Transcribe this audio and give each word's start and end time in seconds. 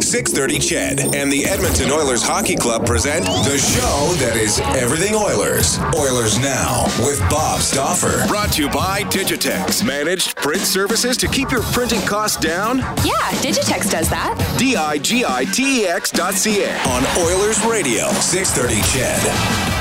630 0.00 0.58
CHED 0.58 1.14
and 1.14 1.32
the 1.32 1.44
Edmonton 1.44 1.90
Oilers 1.90 2.22
Hockey 2.22 2.56
Club 2.56 2.84
present 2.84 3.24
the 3.24 3.58
show 3.58 4.12
that 4.24 4.36
is 4.36 4.58
everything 4.74 5.14
Oilers. 5.14 5.78
Oilers 5.94 6.36
Now 6.40 6.84
with 6.98 7.20
Bob 7.30 7.60
Stauffer. 7.60 8.26
Brought 8.26 8.52
to 8.54 8.62
you 8.62 8.68
by 8.70 9.02
Digitex. 9.04 9.86
Managed 9.86 10.34
print 10.36 10.62
services 10.62 11.16
to 11.18 11.28
keep 11.28 11.52
your 11.52 11.62
printing 11.62 12.00
costs 12.00 12.38
down? 12.38 12.78
Yeah, 12.78 13.30
Digitex 13.40 13.88
does 13.88 14.10
that. 14.10 14.56
D 14.58 14.74
I 14.74 14.98
G 14.98 15.24
I 15.26 15.44
T 15.44 15.82
E 15.82 15.86
X 15.86 16.10
dot 16.10 16.34
C 16.34 16.64
A. 16.64 16.76
On 16.88 17.04
Oilers 17.24 17.64
Radio. 17.64 18.08
630 18.14 18.82
CHED. 18.90 19.73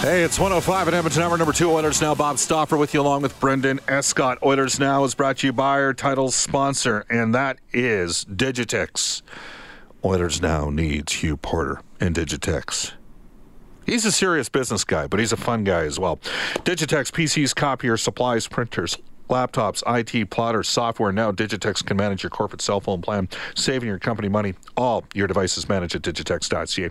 Hey, 0.00 0.22
it's 0.22 0.38
105 0.38 0.86
at 0.86 0.94
Edmonton 0.94 1.22
Hour 1.24 1.36
number 1.36 1.52
two. 1.52 1.72
Oilers 1.72 2.00
Now. 2.00 2.14
Bob 2.14 2.38
Stauffer 2.38 2.76
with 2.76 2.94
you 2.94 3.00
along 3.00 3.22
with 3.22 3.38
Brendan 3.40 3.80
Escott. 3.88 4.38
Oilers 4.44 4.78
Now 4.78 5.02
is 5.02 5.16
brought 5.16 5.38
to 5.38 5.48
you 5.48 5.52
by 5.52 5.80
our 5.80 5.92
title 5.92 6.30
sponsor, 6.30 7.04
and 7.10 7.34
that 7.34 7.58
is 7.72 8.24
Digitex. 8.26 9.22
Oilers 10.04 10.40
Now 10.40 10.70
needs 10.70 11.14
Hugh 11.14 11.36
Porter 11.36 11.80
and 11.98 12.14
Digitex. 12.14 12.92
He's 13.86 14.04
a 14.04 14.12
serious 14.12 14.48
business 14.48 14.84
guy, 14.84 15.08
but 15.08 15.18
he's 15.18 15.32
a 15.32 15.36
fun 15.36 15.64
guy 15.64 15.84
as 15.84 15.98
well. 15.98 16.18
Digitex 16.58 17.10
PCs, 17.10 17.52
copiers, 17.52 18.00
supplies, 18.00 18.46
printers, 18.46 18.96
laptops, 19.28 19.82
IT, 19.86 20.30
plotters, 20.30 20.68
software. 20.68 21.12
Now 21.12 21.32
Digitex 21.32 21.84
can 21.84 21.96
manage 21.96 22.22
your 22.22 22.30
corporate 22.30 22.62
cell 22.62 22.80
phone 22.80 23.02
plan, 23.02 23.28
saving 23.54 23.88
your 23.88 23.98
company 23.98 24.28
money. 24.28 24.54
All 24.76 25.04
your 25.14 25.26
devices 25.26 25.68
managed 25.68 25.94
at 25.94 26.02
digitex.ca. 26.02 26.82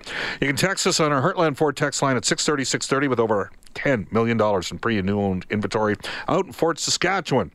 You 0.42 0.48
can 0.48 0.56
text 0.56 0.88
us 0.88 1.00
on 1.00 1.12
our 1.12 1.22
Heartland 1.22 1.58
Ford 1.58 1.76
text 1.76 2.02
line 2.02 2.16
at 2.18 2.26
630 2.26 2.64
630 2.64 3.08
with 3.08 3.20
over 3.20 3.52
$10 3.76 4.12
million 4.12 4.40
in 4.72 4.80
pre 4.80 4.98
and 4.98 5.06
new 5.06 5.20
owned 5.20 5.46
inventory 5.50 5.96
out 6.28 6.46
in 6.46 6.52
Fort 6.52 6.80
Saskatchewan. 6.80 7.52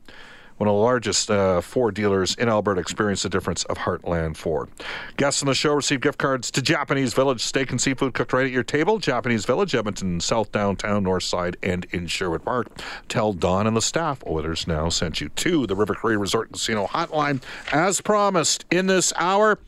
One 0.63 0.69
of 0.69 0.75
the 0.75 0.81
largest 0.81 1.29
uh, 1.29 1.59
Ford 1.59 1.93
dealers 1.93 2.35
in 2.35 2.47
Alberta 2.47 2.79
experienced 2.79 3.23
the 3.23 3.29
difference 3.29 3.65
of 3.65 3.79
Heartland 3.79 4.37
Ford. 4.37 4.69
Guests 5.17 5.43
on 5.43 5.47
the 5.47 5.53
show 5.53 5.73
receive 5.73 5.99
gift 5.99 6.17
cards 6.17 6.49
to 6.51 6.61
Japanese 6.61 7.13
Village 7.13 7.41
Steak 7.41 7.71
and 7.71 7.81
Seafood 7.81 8.13
cooked 8.13 8.31
right 8.31 8.45
at 8.45 8.51
your 8.53 8.63
table. 8.63 8.97
Japanese 8.97 9.43
Village, 9.43 9.75
Edmonton, 9.75 10.21
South 10.21 10.53
Downtown, 10.53 11.03
North 11.03 11.23
Side, 11.23 11.57
and 11.61 11.85
in 11.91 12.07
Sherwood 12.07 12.45
Park. 12.45 12.69
Tell 13.09 13.33
Don 13.33 13.67
and 13.67 13.75
the 13.75 13.81
staff 13.81 14.23
Oilers 14.25 14.65
now 14.65 14.87
sent 14.87 15.19
you 15.19 15.27
to 15.27 15.67
the 15.67 15.75
River 15.75 15.95
Cree 15.95 16.15
Resort 16.15 16.53
Casino 16.53 16.87
hotline. 16.87 17.43
As 17.73 17.99
promised, 17.99 18.63
in 18.71 18.87
this 18.87 19.11
hour, 19.17 19.59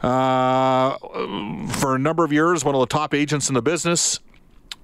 uh, 0.00 0.96
for 1.74 1.94
a 1.94 1.98
number 1.98 2.24
of 2.24 2.32
years, 2.32 2.64
one 2.64 2.74
of 2.74 2.80
the 2.80 2.86
top 2.86 3.12
agents 3.12 3.50
in 3.50 3.54
the 3.54 3.60
business, 3.60 4.18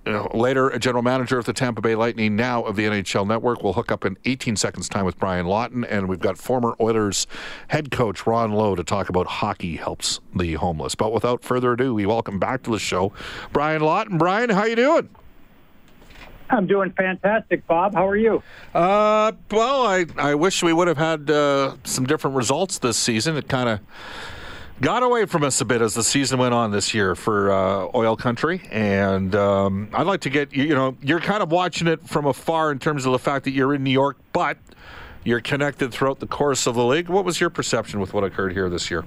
uh, 0.06 0.28
later, 0.32 0.68
a 0.68 0.78
general 0.78 1.02
manager 1.02 1.38
of 1.38 1.44
the 1.44 1.52
Tampa 1.52 1.80
Bay 1.80 1.94
Lightning, 1.94 2.36
now 2.36 2.62
of 2.62 2.76
the 2.76 2.84
NHL 2.84 3.26
Network, 3.26 3.62
will 3.62 3.72
hook 3.72 3.90
up 3.90 4.04
in 4.04 4.16
18 4.24 4.56
seconds' 4.56 4.88
time 4.88 5.04
with 5.04 5.18
Brian 5.18 5.46
Lawton. 5.46 5.84
And 5.84 6.08
we've 6.08 6.20
got 6.20 6.38
former 6.38 6.76
Oilers 6.80 7.26
head 7.68 7.90
coach 7.90 8.26
Ron 8.26 8.52
Low 8.52 8.74
to 8.76 8.84
talk 8.84 9.08
about 9.08 9.26
hockey 9.26 9.76
helps 9.76 10.20
the 10.34 10.54
homeless. 10.54 10.94
But 10.94 11.12
without 11.12 11.42
further 11.42 11.72
ado, 11.72 11.94
we 11.94 12.06
welcome 12.06 12.38
back 12.38 12.62
to 12.64 12.70
the 12.70 12.78
show 12.78 13.12
Brian 13.52 13.82
Lawton. 13.82 14.18
Brian, 14.18 14.50
how 14.50 14.64
you 14.64 14.76
doing? 14.76 15.08
I'm 16.48 16.66
doing 16.66 16.92
fantastic, 16.92 17.66
Bob. 17.66 17.94
How 17.94 18.06
are 18.06 18.16
you? 18.16 18.42
Uh, 18.72 19.32
well, 19.50 19.86
I, 19.86 20.06
I 20.16 20.34
wish 20.36 20.62
we 20.62 20.72
would 20.72 20.86
have 20.86 20.98
had 20.98 21.28
uh, 21.28 21.74
some 21.84 22.06
different 22.06 22.36
results 22.36 22.78
this 22.78 22.96
season. 22.96 23.36
It 23.36 23.48
kind 23.48 23.68
of 23.68 23.80
got 24.80 25.02
away 25.02 25.24
from 25.24 25.42
us 25.42 25.60
a 25.60 25.64
bit 25.64 25.80
as 25.80 25.94
the 25.94 26.02
season 26.02 26.38
went 26.38 26.52
on 26.52 26.70
this 26.70 26.92
year 26.92 27.14
for 27.14 27.50
uh, 27.50 27.88
oil 27.94 28.16
country 28.16 28.60
and 28.70 29.34
um, 29.34 29.88
i'd 29.94 30.06
like 30.06 30.20
to 30.20 30.30
get 30.30 30.52
you 30.54 30.74
know 30.74 30.96
you're 31.02 31.20
kind 31.20 31.42
of 31.42 31.50
watching 31.50 31.86
it 31.86 32.06
from 32.06 32.26
afar 32.26 32.70
in 32.70 32.78
terms 32.78 33.06
of 33.06 33.12
the 33.12 33.18
fact 33.18 33.44
that 33.44 33.52
you're 33.52 33.74
in 33.74 33.82
new 33.82 33.90
york 33.90 34.16
but 34.32 34.58
you're 35.24 35.40
connected 35.40 35.92
throughout 35.92 36.20
the 36.20 36.26
course 36.26 36.66
of 36.66 36.74
the 36.74 36.84
league 36.84 37.08
what 37.08 37.24
was 37.24 37.40
your 37.40 37.50
perception 37.50 38.00
with 38.00 38.12
what 38.12 38.22
occurred 38.22 38.52
here 38.52 38.68
this 38.68 38.90
year 38.90 39.04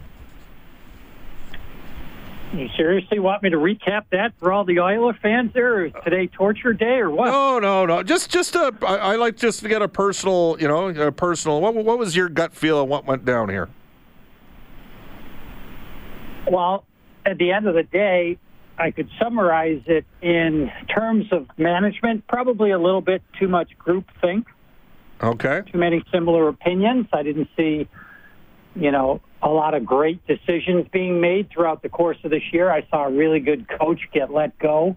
you 2.52 2.68
seriously 2.76 3.20
want 3.20 3.44
me 3.44 3.52
to 3.52 3.58
recap 3.58 4.06
that 4.12 4.34
for 4.40 4.52
all 4.52 4.64
the 4.64 4.80
Oiler 4.80 5.14
fans 5.14 5.54
there? 5.54 5.86
Is 5.86 5.94
today 6.04 6.26
torture 6.26 6.74
day 6.74 6.98
or 6.98 7.12
what? 7.12 7.26
No, 7.26 7.60
no, 7.60 7.86
no. 7.86 8.02
Just, 8.02 8.32
just 8.32 8.56
a. 8.56 8.74
I, 8.82 8.96
I 8.96 9.16
like 9.18 9.38
just 9.38 9.62
to 9.62 9.70
get 9.70 9.84
a 9.84 9.88
personal, 9.88 10.58
you 10.60 10.68
know, 10.68 10.88
a 10.88 11.12
personal. 11.12 11.62
What, 11.62 11.76
what 11.76 12.00
was 12.00 12.16
your 12.16 12.28
gut 12.28 12.56
feel 12.56 12.82
of 12.82 12.90
what 12.90 13.06
went 13.06 13.24
down 13.24 13.50
here? 13.50 13.70
Well, 16.50 16.86
at 17.26 17.38
the 17.38 17.52
end 17.52 17.68
of 17.68 17.76
the 17.76 17.84
day, 17.84 18.38
I 18.78 18.92
could 18.92 19.10
summarize 19.22 19.82
it 19.86 20.06
in 20.22 20.72
terms 20.94 21.26
of 21.32 21.48
management. 21.58 22.28
Probably 22.28 22.72
a 22.72 22.80
little 22.80 23.02
bit 23.02 23.22
too 23.40 23.48
much 23.48 23.78
group 23.78 24.06
think. 24.22 24.48
Okay. 25.22 25.62
Too 25.72 25.78
many 25.78 26.02
similar 26.14 26.48
opinions. 26.48 27.08
I 27.12 27.24
didn't 27.24 27.50
see, 27.58 27.88
you 28.76 28.92
know, 28.92 29.22
a 29.42 29.50
lot 29.50 29.74
of 29.74 29.86
great 29.86 30.26
decisions 30.28 30.88
being 30.92 31.20
made 31.20 31.50
throughout 31.50 31.82
the 31.82 31.90
course 31.90 32.18
of 32.24 32.32
this 32.32 32.44
year. 32.54 32.72
I 32.72 32.88
saw 32.90 33.06
a 33.06 33.12
really 33.12 33.42
good 33.42 33.68
coach 33.68 34.00
get 34.14 34.32
let 34.32 34.58
go 34.60 34.96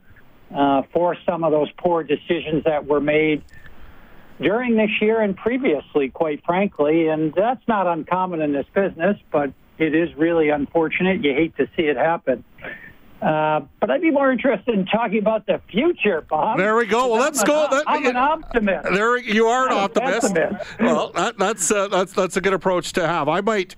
uh, 0.55 0.83
for 0.93 1.17
some 1.27 1.43
of 1.43 1.51
those 1.51 1.71
poor 1.73 2.05
decisions 2.05 2.65
that 2.65 2.87
were 2.87 3.01
made 3.01 3.43
during 4.41 4.77
this 4.77 4.91
year 5.01 5.21
and 5.21 5.37
previously, 5.37 6.09
quite 6.09 6.45
frankly. 6.45 7.09
And 7.09 7.35
that's 7.35 7.67
not 7.67 7.87
uncommon 7.89 8.41
in 8.43 8.53
this 8.53 8.67
business, 8.75 9.17
but 9.33 9.53
it 9.83 9.95
is 9.95 10.15
really 10.17 10.49
unfortunate. 10.51 11.25
You 11.25 11.35
hate 11.35 11.57
to 11.57 11.67
see 11.77 11.83
it 11.83 11.97
happen. 11.97 12.45
Uh, 13.21 13.61
but 13.81 13.89
I'd 13.91 14.01
be 14.01 14.11
more 14.11 14.33
interested 14.33 14.75
in 14.75 14.85
talking 14.87 15.19
about 15.19 15.47
the 15.47 15.61
future, 15.71 16.23
Bob. 16.23 16.59
There 16.59 16.75
we 16.75 16.87
go. 16.87 17.09
Well, 17.09 17.21
let's 17.21 17.41
I'm 17.41 17.47
go. 17.47 17.69
An, 17.71 17.83
I'm 17.87 18.07
an 18.07 18.17
optimist. 18.17 18.89
There 18.93 19.17
you 19.19 19.47
are 19.47 19.67
an 19.67 19.73
I'm 19.73 19.85
optimist. 19.85 20.35
Well, 20.81 21.13
that, 21.13 21.39
that's 21.39 21.71
uh, 21.71 21.87
that's 21.89 22.13
that's 22.13 22.37
a 22.37 22.41
good 22.41 22.53
approach 22.53 22.93
to 22.95 23.07
have. 23.07 23.29
I 23.29 23.41
might. 23.41 23.77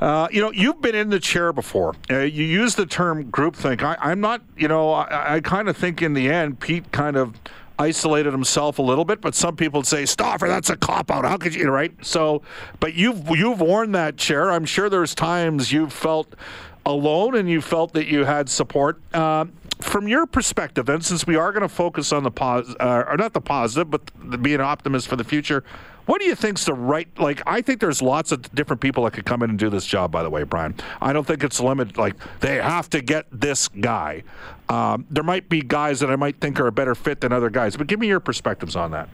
Uh, 0.00 0.28
you 0.32 0.40
know, 0.40 0.50
you've 0.50 0.80
been 0.80 0.94
in 0.94 1.10
the 1.10 1.20
chair 1.20 1.52
before. 1.52 1.94
Uh, 2.10 2.20
you 2.20 2.42
use 2.42 2.74
the 2.74 2.86
term 2.86 3.30
groupthink. 3.30 3.82
I, 3.82 3.98
I'm 4.00 4.20
not. 4.20 4.40
You 4.56 4.68
know, 4.68 4.92
I, 4.94 5.34
I 5.34 5.40
kind 5.40 5.68
of 5.68 5.76
think 5.76 6.00
in 6.00 6.14
the 6.14 6.30
end, 6.30 6.58
Pete 6.58 6.90
kind 6.90 7.18
of 7.18 7.34
isolated 7.80 8.32
himself 8.32 8.78
a 8.78 8.82
little 8.82 9.04
bit. 9.04 9.20
But 9.20 9.34
some 9.34 9.56
people 9.56 9.82
say, 9.82 10.04
"Stauffer, 10.06 10.46
that's 10.46 10.70
a 10.70 10.76
cop 10.76 11.10
out. 11.10 11.24
How 11.24 11.36
could 11.36 11.54
you?" 11.54 11.70
Right? 11.70 11.92
So, 12.02 12.42
but 12.78 12.94
you've 12.94 13.28
you've 13.30 13.60
worn 13.60 13.92
that 13.92 14.16
chair. 14.16 14.50
I'm 14.50 14.64
sure 14.64 14.88
there's 14.88 15.14
times 15.14 15.72
you've 15.72 15.92
felt 15.92 16.34
alone 16.86 17.36
and 17.36 17.48
you 17.48 17.60
felt 17.60 17.92
that 17.94 18.06
you 18.06 18.24
had 18.24 18.48
support. 18.48 19.00
Uh, 19.12 19.46
from 19.80 20.08
your 20.08 20.26
perspective, 20.26 20.86
then, 20.86 21.00
since 21.00 21.26
we 21.26 21.36
are 21.36 21.52
going 21.52 21.62
to 21.62 21.68
focus 21.68 22.12
on 22.12 22.22
the 22.22 22.30
pos, 22.30 22.74
uh, 22.80 23.04
or 23.06 23.16
not 23.16 23.32
the 23.32 23.40
positive, 23.40 23.90
but 23.90 24.10
the, 24.22 24.38
being 24.38 24.56
an 24.56 24.60
optimist 24.62 25.08
for 25.08 25.16
the 25.16 25.24
future, 25.24 25.64
what 26.06 26.20
do 26.20 26.26
you 26.26 26.34
think's 26.34 26.64
the 26.64 26.74
right? 26.74 27.08
Like, 27.18 27.42
I 27.46 27.60
think 27.60 27.80
there's 27.80 28.02
lots 28.02 28.32
of 28.32 28.52
different 28.54 28.80
people 28.80 29.04
that 29.04 29.12
could 29.12 29.26
come 29.26 29.42
in 29.42 29.50
and 29.50 29.58
do 29.58 29.70
this 29.70 29.86
job. 29.86 30.10
By 30.10 30.22
the 30.22 30.30
way, 30.30 30.42
Brian, 30.42 30.74
I 31.00 31.12
don't 31.12 31.26
think 31.26 31.44
it's 31.44 31.60
limited. 31.60 31.96
Like, 31.98 32.16
they 32.40 32.56
have 32.56 32.90
to 32.90 33.00
get 33.00 33.26
this 33.30 33.68
guy. 33.68 34.24
Um, 34.68 35.06
there 35.10 35.24
might 35.24 35.48
be 35.48 35.62
guys 35.62 36.00
that 36.00 36.10
I 36.10 36.16
might 36.16 36.40
think 36.40 36.58
are 36.58 36.66
a 36.66 36.72
better 36.72 36.94
fit 36.94 37.20
than 37.20 37.32
other 37.32 37.50
guys, 37.50 37.76
but 37.76 37.86
give 37.86 38.00
me 38.00 38.08
your 38.08 38.20
perspectives 38.20 38.76
on 38.76 38.90
that. 38.92 39.08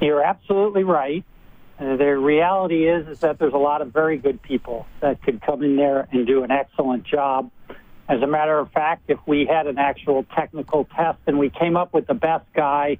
You're 0.00 0.22
absolutely 0.22 0.84
right. 0.84 1.24
Uh, 1.78 1.96
the 1.96 2.16
reality 2.16 2.88
is 2.88 3.06
is 3.06 3.20
that 3.20 3.38
there's 3.38 3.52
a 3.52 3.58
lot 3.58 3.82
of 3.82 3.92
very 3.92 4.16
good 4.16 4.40
people 4.42 4.86
that 5.00 5.22
could 5.22 5.42
come 5.42 5.62
in 5.62 5.76
there 5.76 6.08
and 6.10 6.26
do 6.26 6.42
an 6.42 6.50
excellent 6.50 7.04
job. 7.04 7.50
As 8.08 8.22
a 8.22 8.26
matter 8.26 8.58
of 8.58 8.70
fact, 8.70 9.04
if 9.08 9.18
we 9.26 9.46
had 9.46 9.66
an 9.66 9.78
actual 9.78 10.24
technical 10.36 10.84
test 10.96 11.18
and 11.26 11.38
we 11.38 11.50
came 11.50 11.76
up 11.76 11.92
with 11.92 12.06
the 12.06 12.14
best 12.14 12.44
guy, 12.54 12.98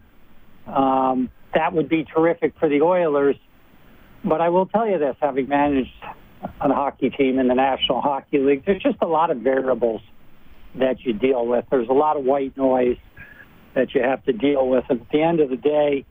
um, 0.67 1.31
that 1.55 1.73
would 1.73 1.88
be 1.88 2.05
terrific 2.05 2.55
for 2.58 2.69
the 2.69 2.82
Oilers. 2.82 3.37
But 4.25 4.41
I 4.41 4.49
will 4.49 4.67
tell 4.67 4.88
you 4.88 4.99
this, 4.99 5.17
having 5.20 5.49
managed 5.49 5.93
a 6.61 6.69
hockey 6.69 7.11
team 7.11 7.38
in 7.38 7.47
the 7.47 7.55
National 7.55 8.00
Hockey 8.00 8.38
League, 8.38 8.64
there's 8.67 8.82
just 8.82 8.99
a 9.00 9.06
lot 9.06 9.31
of 9.31 9.38
variables 9.38 10.03
that 10.75 11.00
you 11.00 11.12
deal 11.12 11.47
with. 11.47 11.64
There's 11.70 11.88
a 11.88 11.94
lot 11.94 12.17
of 12.17 12.25
white 12.25 12.56
noise 12.56 12.99
that 13.75 13.94
you 13.94 14.03
have 14.03 14.25
to 14.25 14.32
deal 14.32 14.69
with. 14.69 14.85
And 14.88 15.03
at 15.03 15.11
the 15.11 15.23
end 15.23 15.41
of 15.41 15.50
the 15.50 15.56
day, 15.56 16.05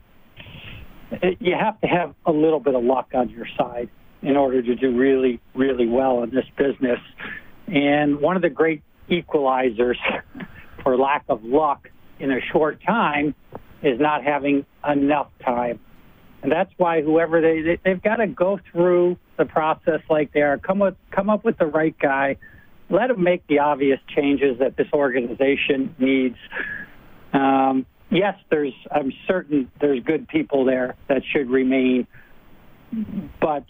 it, 1.12 1.38
you 1.42 1.56
have 1.60 1.80
to 1.82 1.88
have 1.88 2.16
a 2.26 2.32
little 2.32 2.60
bit 2.60 2.76
of 2.76 2.84
luck 2.84 3.10
on 3.14 3.30
your 3.30 3.48
side 3.58 3.90
in 4.22 4.38
order 4.38 4.62
to 4.62 4.76
do 4.76 4.98
really, 4.98 5.40
really 5.54 5.88
well 5.88 6.24
in 6.24 6.32
this 6.32 6.46
business. 6.58 7.00
And 7.68 8.20
one 8.20 8.36
of 8.36 8.42
the 8.42 8.50
great 8.50 8.84
equalizers 9.10 9.96
for 10.84 10.98
lack 10.98 11.26
of 11.30 11.44
luck 11.44 11.90
in 12.20 12.32
a 12.32 12.40
short 12.52 12.82
time 12.84 13.36
is 13.82 14.00
not 14.00 14.24
having 14.24 14.66
enough 14.88 15.28
time. 15.44 15.80
And 16.44 16.52
that's 16.52 16.72
why 16.78 17.02
whoever 17.02 17.42
they, 17.42 17.62
they 17.62 17.80
they've 17.84 18.02
got 18.02 18.18
to 18.18 18.28
go 18.28 18.60
through 18.72 19.18
the 19.38 19.46
process 19.46 20.02
like 20.10 20.32
they 20.32 20.42
are, 20.42 20.58
come 20.58 20.80
with 20.80 20.96
come 21.12 21.30
up 21.30 21.44
with 21.44 21.58
the 21.58 21.66
right 21.66 21.98
guy, 21.98 22.38
let 22.90 23.10
him 23.10 23.24
make 23.24 23.46
the 23.48 23.60
obvious 23.60 24.00
changes 24.16 24.60
that 24.60 24.78
this 24.78 24.88
organization 24.94 25.96
needs. 25.98 26.38
Um, 27.34 27.86
yes, 28.12 28.36
there's 28.52 28.74
I'm 28.92 29.12
certain 29.28 29.72
there's 29.82 30.04
good 30.04 30.28
people 30.28 30.66
there 30.66 30.96
that 31.08 31.24
should 31.34 31.50
remain, 31.50 32.06
but 33.42 33.66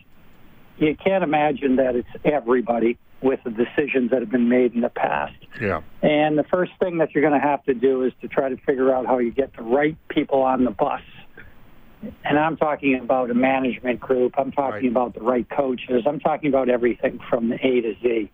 you 0.77 0.97
can't 1.01 1.23
imagine 1.23 1.77
that 1.77 1.95
it's 1.95 2.09
everybody 2.25 2.97
with 3.25 3.39
the 3.43 3.49
decisions 3.49 4.11
that 4.11 4.21
have 4.21 4.29
been 4.29 4.47
made 4.47 4.75
in 4.75 4.81
the 4.81 4.89
past. 4.89 5.33
Yeah. 5.59 5.81
And 6.03 6.37
the 6.37 6.43
first 6.43 6.73
thing 6.79 6.99
that 6.99 7.13
you're 7.13 7.27
going 7.27 7.39
to 7.39 7.45
have 7.45 7.63
to 7.63 7.73
do 7.73 8.03
is 8.03 8.13
to 8.21 8.27
try 8.27 8.49
to 8.49 8.57
figure 8.57 8.93
out 8.93 9.07
how 9.07 9.17
you 9.17 9.31
get 9.31 9.55
the 9.57 9.63
right 9.63 9.97
people 10.09 10.43
on 10.43 10.63
the 10.63 10.69
bus. 10.69 11.01
And 12.23 12.37
I'm 12.37 12.55
talking 12.55 12.99
about 13.01 13.31
a 13.31 13.33
management 13.33 13.99
group. 13.99 14.35
I'm 14.37 14.51
talking 14.51 14.73
Right. 14.73 14.91
about 14.91 15.15
the 15.15 15.21
right 15.21 15.49
coaches. 15.49 16.03
I'm 16.05 16.19
talking 16.19 16.49
about 16.49 16.69
everything 16.69 17.19
from 17.27 17.49
the 17.49 17.55
A 17.65 17.81
to 17.81 17.95
Z. 18.03 18.29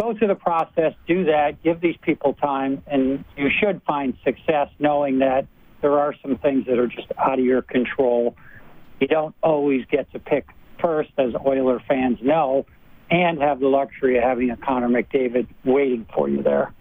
Go 0.00 0.16
through 0.16 0.28
the 0.28 0.36
process, 0.36 0.94
do 1.08 1.24
that, 1.24 1.60
give 1.64 1.80
these 1.80 1.96
people 2.00 2.34
time, 2.34 2.80
and 2.86 3.24
you 3.36 3.50
should 3.50 3.82
find 3.82 4.16
success 4.24 4.68
knowing 4.78 5.18
that 5.18 5.46
there 5.80 5.98
are 5.98 6.14
some 6.22 6.36
things 6.38 6.66
that 6.66 6.78
are 6.78 6.86
just 6.86 7.08
out 7.18 7.40
of 7.40 7.44
your 7.44 7.60
control. 7.60 8.36
You 9.00 9.08
don't 9.08 9.34
always 9.42 9.84
get 9.90 10.10
to 10.12 10.20
pick 10.20 10.46
first, 10.80 11.10
as 11.18 11.34
Oiler 11.44 11.80
fans 11.88 12.18
know, 12.22 12.66
and 13.12 13.42
have 13.42 13.60
the 13.60 13.68
luxury 13.68 14.16
of 14.16 14.24
having 14.24 14.50
a 14.50 14.56
Connor 14.56 14.88
McDavid 14.88 15.46
waiting 15.64 16.06
for 16.14 16.30
you 16.30 16.42
there. 16.42 16.72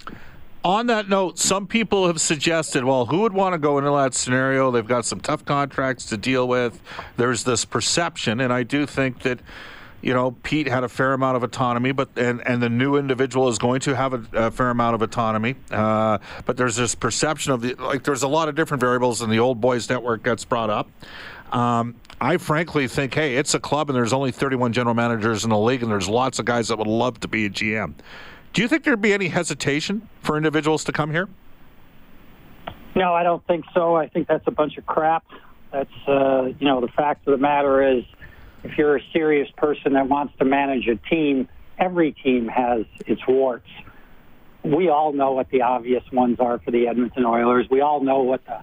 On 0.63 0.87
that 0.87 1.09
note, 1.09 1.37
some 1.37 1.67
people 1.67 2.07
have 2.07 2.21
suggested, 2.21 2.85
well, 2.85 3.05
who 3.07 3.21
would 3.21 3.33
want 3.33 3.53
to 3.53 3.59
go 3.59 3.79
into 3.79 3.91
that 3.91 4.13
scenario? 4.13 4.71
They've 4.71 4.87
got 4.87 5.05
some 5.05 5.19
tough 5.19 5.43
contracts 5.43 6.05
to 6.05 6.17
deal 6.17 6.47
with. 6.47 6.79
There's 7.17 7.43
this 7.43 7.65
perception, 7.65 8.39
and 8.39 8.53
I 8.53 8.63
do 8.63 8.85
think 8.85 9.23
that, 9.23 9.39
you 10.01 10.13
know, 10.13 10.31
Pete 10.43 10.67
had 10.67 10.85
a 10.85 10.89
fair 10.89 11.13
amount 11.13 11.35
of 11.35 11.43
autonomy, 11.43 11.91
but 11.91 12.09
and, 12.15 12.47
and 12.47 12.61
the 12.61 12.69
new 12.69 12.95
individual 12.95 13.49
is 13.49 13.57
going 13.57 13.81
to 13.81 13.95
have 13.95 14.13
a, 14.13 14.47
a 14.47 14.51
fair 14.51 14.69
amount 14.69 14.95
of 14.95 15.01
autonomy. 15.01 15.55
Uh, 15.69 16.19
but 16.45 16.55
there's 16.55 16.77
this 16.77 16.95
perception 16.95 17.51
of 17.51 17.61
the 17.61 17.73
like. 17.73 18.03
There's 18.03 18.23
a 18.23 18.27
lot 18.27 18.47
of 18.47 18.55
different 18.55 18.79
variables, 18.81 19.21
and 19.21 19.31
the 19.33 19.39
old 19.39 19.59
boys 19.59 19.89
network 19.89 20.23
gets 20.23 20.45
brought 20.45 20.69
up. 20.69 20.89
Um, 21.51 21.95
I 22.19 22.37
frankly 22.37 22.87
think, 22.87 23.13
hey, 23.13 23.35
it's 23.35 23.53
a 23.53 23.59
club, 23.59 23.89
and 23.89 23.97
there's 23.97 24.13
only 24.13 24.31
31 24.31 24.73
general 24.73 24.93
managers 24.93 25.43
in 25.43 25.49
the 25.49 25.57
league, 25.57 25.83
and 25.83 25.91
there's 25.91 26.07
lots 26.07 26.39
of 26.39 26.45
guys 26.45 26.67
that 26.69 26.77
would 26.77 26.87
love 26.87 27.19
to 27.21 27.27
be 27.27 27.45
a 27.45 27.49
GM. 27.49 27.93
Do 28.53 28.61
you 28.61 28.67
think 28.67 28.83
there'd 28.83 29.01
be 29.01 29.13
any 29.13 29.27
hesitation 29.27 30.07
for 30.21 30.37
individuals 30.37 30.83
to 30.85 30.91
come 30.91 31.11
here? 31.11 31.27
No, 32.95 33.13
I 33.13 33.23
don't 33.23 33.45
think 33.47 33.65
so. 33.73 33.95
I 33.95 34.07
think 34.07 34.27
that's 34.27 34.45
a 34.47 34.51
bunch 34.51 34.77
of 34.77 34.85
crap. 34.85 35.25
That's, 35.71 35.89
uh, 36.07 36.49
you 36.59 36.67
know, 36.67 36.81
the 36.81 36.89
fact 36.89 37.27
of 37.27 37.31
the 37.31 37.37
matter 37.37 37.97
is 37.97 38.03
if 38.63 38.77
you're 38.77 38.97
a 38.97 39.01
serious 39.13 39.49
person 39.57 39.93
that 39.93 40.07
wants 40.07 40.33
to 40.39 40.45
manage 40.45 40.87
a 40.87 40.97
team, 40.97 41.47
every 41.77 42.11
team 42.11 42.47
has 42.49 42.85
its 43.07 43.21
warts. 43.27 43.67
We 44.63 44.89
all 44.89 45.13
know 45.13 45.31
what 45.31 45.49
the 45.49 45.61
obvious 45.61 46.03
ones 46.11 46.39
are 46.39 46.59
for 46.59 46.71
the 46.71 46.87
Edmonton 46.87 47.25
Oilers. 47.25 47.67
We 47.71 47.81
all 47.81 48.01
know 48.01 48.21
what 48.21 48.45
the 48.45 48.61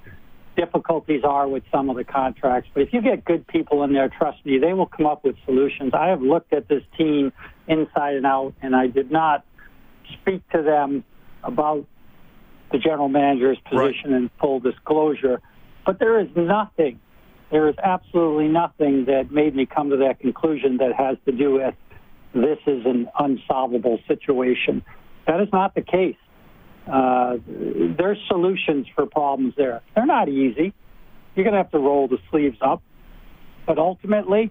difficulties 0.58 1.22
are 1.25 1.49
with 1.49 1.62
some 1.70 1.88
of 1.88 1.96
the 1.96 2.05
contracts. 2.05 2.69
But 2.75 2.82
if 2.82 2.93
you 2.93 3.00
get 3.00 3.25
good 3.25 3.46
people 3.46 3.84
in 3.84 3.93
there, 3.93 4.08
trust 4.08 4.44
me, 4.44 4.58
they 4.58 4.72
will 4.72 4.87
come 4.87 5.06
up 5.06 5.25
with 5.25 5.37
solutions. 5.44 5.93
I 5.94 6.08
have 6.08 6.20
looked 6.20 6.52
at 6.52 6.69
this 6.69 6.82
team 6.99 7.32
inside 7.69 8.16
and 8.16 8.26
out, 8.26 8.55
and 8.60 8.75
I 8.75 8.88
did 8.88 9.10
not 9.10 9.44
speak 10.20 10.43
to 10.50 10.62
them 10.62 11.05
about 11.44 11.87
the 12.72 12.78
general 12.78 13.08
manager's 13.08 13.58
position 13.70 14.12
in 14.12 14.31
full 14.40 14.58
disclosure. 14.60 15.40
But 15.87 16.00
there 16.00 16.20
is 16.20 16.28
nothing, 16.37 17.00
there 17.50 17.69
is 17.69 17.76
absolutely 17.82 18.49
nothing 18.49 19.04
that 19.06 19.31
made 19.31 19.54
me 19.54 19.64
come 19.64 19.90
to 19.90 19.96
that 19.99 20.19
conclusion 20.20 20.78
that 20.78 20.93
has 20.94 21.16
to 21.26 21.32
do 21.32 21.52
with 21.52 21.75
this 22.34 22.58
is 22.66 22.84
an 22.84 23.08
unsolvable 23.19 23.99
situation. 24.06 24.84
That 25.26 25.40
is 25.40 25.49
not 25.52 25.75
the 25.75 25.82
case. 25.82 26.16
Uh, 26.90 27.37
there's 27.46 28.19
solutions 28.29 28.87
for 28.94 29.06
problems 29.06 29.55
there. 29.56 29.82
They're 29.94 30.06
not 30.06 30.29
easy. 30.29 30.73
You're 31.35 31.44
going 31.44 31.52
to 31.52 31.58
have 31.58 31.70
to 31.73 31.79
roll 31.79 32.08
the 32.08 32.19
sleeves 32.31 32.58
up. 32.62 32.82
But 33.67 33.79
ultimately, 33.79 34.50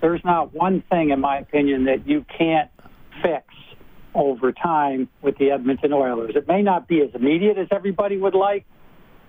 there's 0.00 0.20
not 0.24 0.54
one 0.54 0.82
thing, 0.90 1.10
in 1.10 1.20
my 1.20 1.38
opinion, 1.38 1.84
that 1.86 2.06
you 2.06 2.24
can't 2.36 2.70
fix 3.22 3.46
over 4.14 4.52
time 4.52 5.08
with 5.22 5.38
the 5.38 5.50
Edmonton 5.50 5.92
Oilers. 5.92 6.32
It 6.34 6.46
may 6.46 6.62
not 6.62 6.88
be 6.88 7.00
as 7.00 7.10
immediate 7.14 7.56
as 7.56 7.68
everybody 7.70 8.16
would 8.16 8.34
like, 8.34 8.66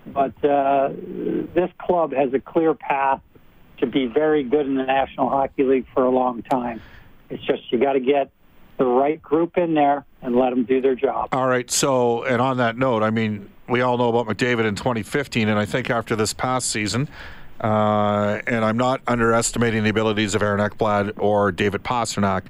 but 0.06 0.44
uh, 0.44 0.90
this 1.54 1.70
club 1.78 2.12
has 2.12 2.32
a 2.34 2.40
clear 2.40 2.74
path 2.74 3.20
to 3.78 3.86
be 3.86 4.06
very 4.06 4.42
good 4.42 4.66
in 4.66 4.74
the 4.74 4.84
National 4.84 5.28
Hockey 5.28 5.62
League 5.64 5.86
for 5.94 6.04
a 6.04 6.10
long 6.10 6.42
time. 6.42 6.80
It's 7.30 7.44
just 7.44 7.70
you 7.70 7.78
got 7.78 7.94
to 7.94 8.00
get 8.00 8.30
the 8.80 8.86
right 8.86 9.20
group 9.20 9.58
in 9.58 9.74
there 9.74 10.06
and 10.22 10.34
let 10.34 10.50
them 10.50 10.64
do 10.64 10.80
their 10.80 10.94
job. 10.94 11.28
All 11.32 11.46
right. 11.46 11.70
So, 11.70 12.24
and 12.24 12.40
on 12.40 12.56
that 12.56 12.78
note, 12.78 13.02
I 13.02 13.10
mean, 13.10 13.50
we 13.68 13.82
all 13.82 13.98
know 13.98 14.08
about 14.08 14.26
McDavid 14.26 14.64
in 14.64 14.74
2015, 14.74 15.48
and 15.48 15.58
I 15.58 15.66
think 15.66 15.90
after 15.90 16.16
this 16.16 16.32
past 16.32 16.70
season, 16.70 17.06
uh, 17.60 18.40
and 18.46 18.64
I'm 18.64 18.78
not 18.78 19.02
underestimating 19.06 19.84
the 19.84 19.90
abilities 19.90 20.34
of 20.34 20.40
Aaron 20.40 20.66
Ekblad 20.66 21.12
or 21.18 21.52
David 21.52 21.84
Pastrnak, 21.84 22.44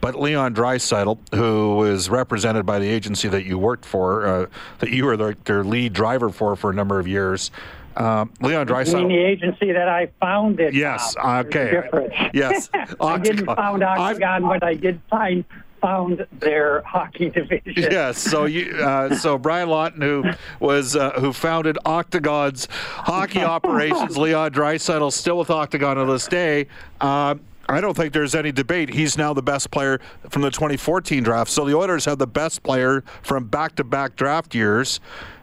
but 0.00 0.14
Leon 0.14 0.54
Draisaitl, 0.54 1.18
who 1.34 1.74
was 1.74 2.08
represented 2.08 2.64
by 2.64 2.78
the 2.78 2.86
agency 2.86 3.26
that 3.26 3.44
you 3.44 3.58
worked 3.58 3.84
for, 3.84 4.24
uh, 4.24 4.46
that 4.78 4.90
you 4.90 5.04
were 5.04 5.16
their, 5.16 5.34
their 5.46 5.64
lead 5.64 5.92
driver 5.92 6.30
for 6.30 6.54
for 6.54 6.70
a 6.70 6.74
number 6.74 7.00
of 7.00 7.08
years. 7.08 7.50
Um, 7.96 8.32
Leon 8.40 8.70
I 8.70 8.84
mean, 8.84 9.08
the 9.08 9.18
agency 9.18 9.72
that 9.72 9.88
I 9.88 10.08
found 10.20 10.60
it. 10.60 10.74
Yes, 10.74 11.14
Bob. 11.14 11.46
Okay. 11.46 12.30
Yes, 12.32 12.70
I 13.00 13.18
didn't 13.18 13.46
found 13.46 13.84
I've- 13.84 14.00
Octagon, 14.00 14.42
but 14.42 14.62
I 14.62 14.74
did 14.74 15.00
find 15.10 15.44
found 15.82 16.26
their 16.32 16.80
hockey 16.82 17.28
division. 17.28 17.62
Yes. 17.92 18.18
So 18.18 18.44
you, 18.44 18.76
uh, 18.76 19.16
so 19.16 19.36
Brian 19.36 19.68
Lawton, 19.68 20.00
who 20.00 20.24
was 20.60 20.94
uh, 20.94 21.10
who 21.18 21.32
founded 21.32 21.76
Octagon's 21.84 22.68
hockey 22.70 23.40
operations, 23.42 24.16
Leon 24.16 24.52
Draisaitl, 24.52 25.12
still 25.12 25.36
with 25.38 25.50
Octagon 25.50 25.96
to 25.96 26.04
this 26.06 26.26
day. 26.28 26.68
Um, 27.00 27.40
I 27.68 27.80
don't 27.80 27.96
think 27.96 28.12
there's 28.12 28.34
any 28.34 28.52
debate. 28.52 28.90
He's 28.90 29.18
now 29.18 29.32
the 29.32 29.42
best 29.42 29.70
player 29.70 30.00
from 30.28 30.42
the 30.42 30.50
2014 30.50 31.22
draft. 31.22 31.50
So 31.50 31.64
the 31.64 31.76
Oilers 31.76 32.04
have 32.04 32.18
the 32.18 32.26
best 32.26 32.62
player 32.62 33.02
from 33.22 33.46
back-to-back 33.46 34.16
draft 34.16 34.54
years. 34.54 35.00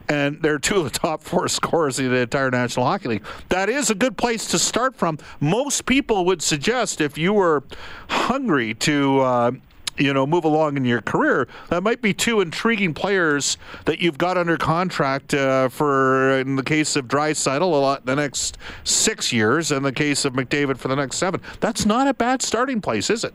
And 0.07 0.41
they're 0.41 0.59
two 0.59 0.77
of 0.77 0.83
the 0.85 0.89
top 0.89 1.21
four 1.21 1.47
scorers 1.59 1.99
in 1.99 2.09
the 2.09 2.21
entire 2.21 2.49
National 2.49 2.85
Hockey 2.85 3.09
League. 3.09 3.23
That 3.49 3.69
is 3.69 3.89
a 3.89 3.95
good 3.95 4.17
place 4.17 4.47
to 4.47 4.59
start 4.59 4.95
from. 4.95 5.19
Most 5.39 5.85
people 5.85 6.25
would 6.25 6.41
suggest 6.41 6.99
if 6.99 7.17
you 7.17 7.31
were 7.33 7.63
hungry 8.09 8.73
to 8.75 9.19
uh, 9.21 9.51
you 9.99 10.13
know, 10.13 10.25
move 10.25 10.45
along 10.45 10.77
in 10.77 10.85
your 10.85 11.01
career, 11.01 11.47
that 11.69 11.83
might 11.83 12.01
be 12.01 12.13
two 12.13 12.41
intriguing 12.41 12.93
players 12.93 13.57
that 13.85 13.99
you've 13.99 14.17
got 14.17 14.37
under 14.37 14.57
contract 14.57 15.33
uh, 15.33 15.69
for, 15.69 16.39
in 16.39 16.55
the 16.55 16.63
case 16.63 16.95
of 16.95 17.07
Draisaitl, 17.07 17.61
a 17.61 17.65
lot 17.65 18.05
the 18.05 18.15
next 18.15 18.57
six 18.83 19.33
years, 19.33 19.71
and 19.71 19.85
the 19.85 19.91
case 19.91 20.25
of 20.25 20.33
McDavid 20.33 20.77
for 20.77 20.87
the 20.87 20.95
next 20.95 21.17
seven. 21.17 21.41
That's 21.59 21.85
not 21.85 22.07
a 22.07 22.13
bad 22.13 22.41
starting 22.41 22.81
place, 22.81 23.09
is 23.09 23.23
it? 23.23 23.33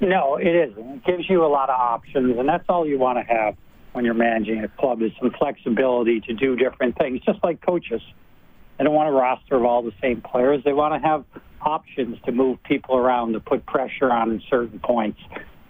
No, 0.00 0.36
it 0.36 0.48
isn't. 0.48 0.96
It 0.96 1.04
gives 1.04 1.28
you 1.28 1.44
a 1.44 1.48
lot 1.48 1.70
of 1.70 1.78
options, 1.78 2.38
and 2.38 2.48
that's 2.48 2.64
all 2.68 2.86
you 2.86 2.98
want 2.98 3.18
to 3.18 3.24
have 3.24 3.56
when 3.92 4.04
you're 4.04 4.14
managing 4.14 4.62
a 4.62 4.68
club 4.68 5.00
is 5.00 5.10
some 5.18 5.30
flexibility 5.30 6.20
to 6.20 6.34
do 6.34 6.54
different 6.54 6.98
things, 6.98 7.22
just 7.22 7.42
like 7.42 7.62
coaches. 7.62 8.02
They 8.78 8.84
don't 8.84 8.94
want 8.94 9.08
a 9.08 9.12
roster 9.12 9.56
of 9.56 9.64
all 9.64 9.82
the 9.82 9.92
same 10.00 10.20
players. 10.20 10.62
They 10.64 10.72
want 10.72 11.00
to 11.00 11.08
have 11.08 11.24
options 11.60 12.18
to 12.26 12.32
move 12.32 12.62
people 12.62 12.96
around 12.96 13.32
to 13.32 13.40
put 13.40 13.66
pressure 13.66 14.10
on 14.10 14.30
in 14.30 14.42
certain 14.48 14.78
points. 14.78 15.18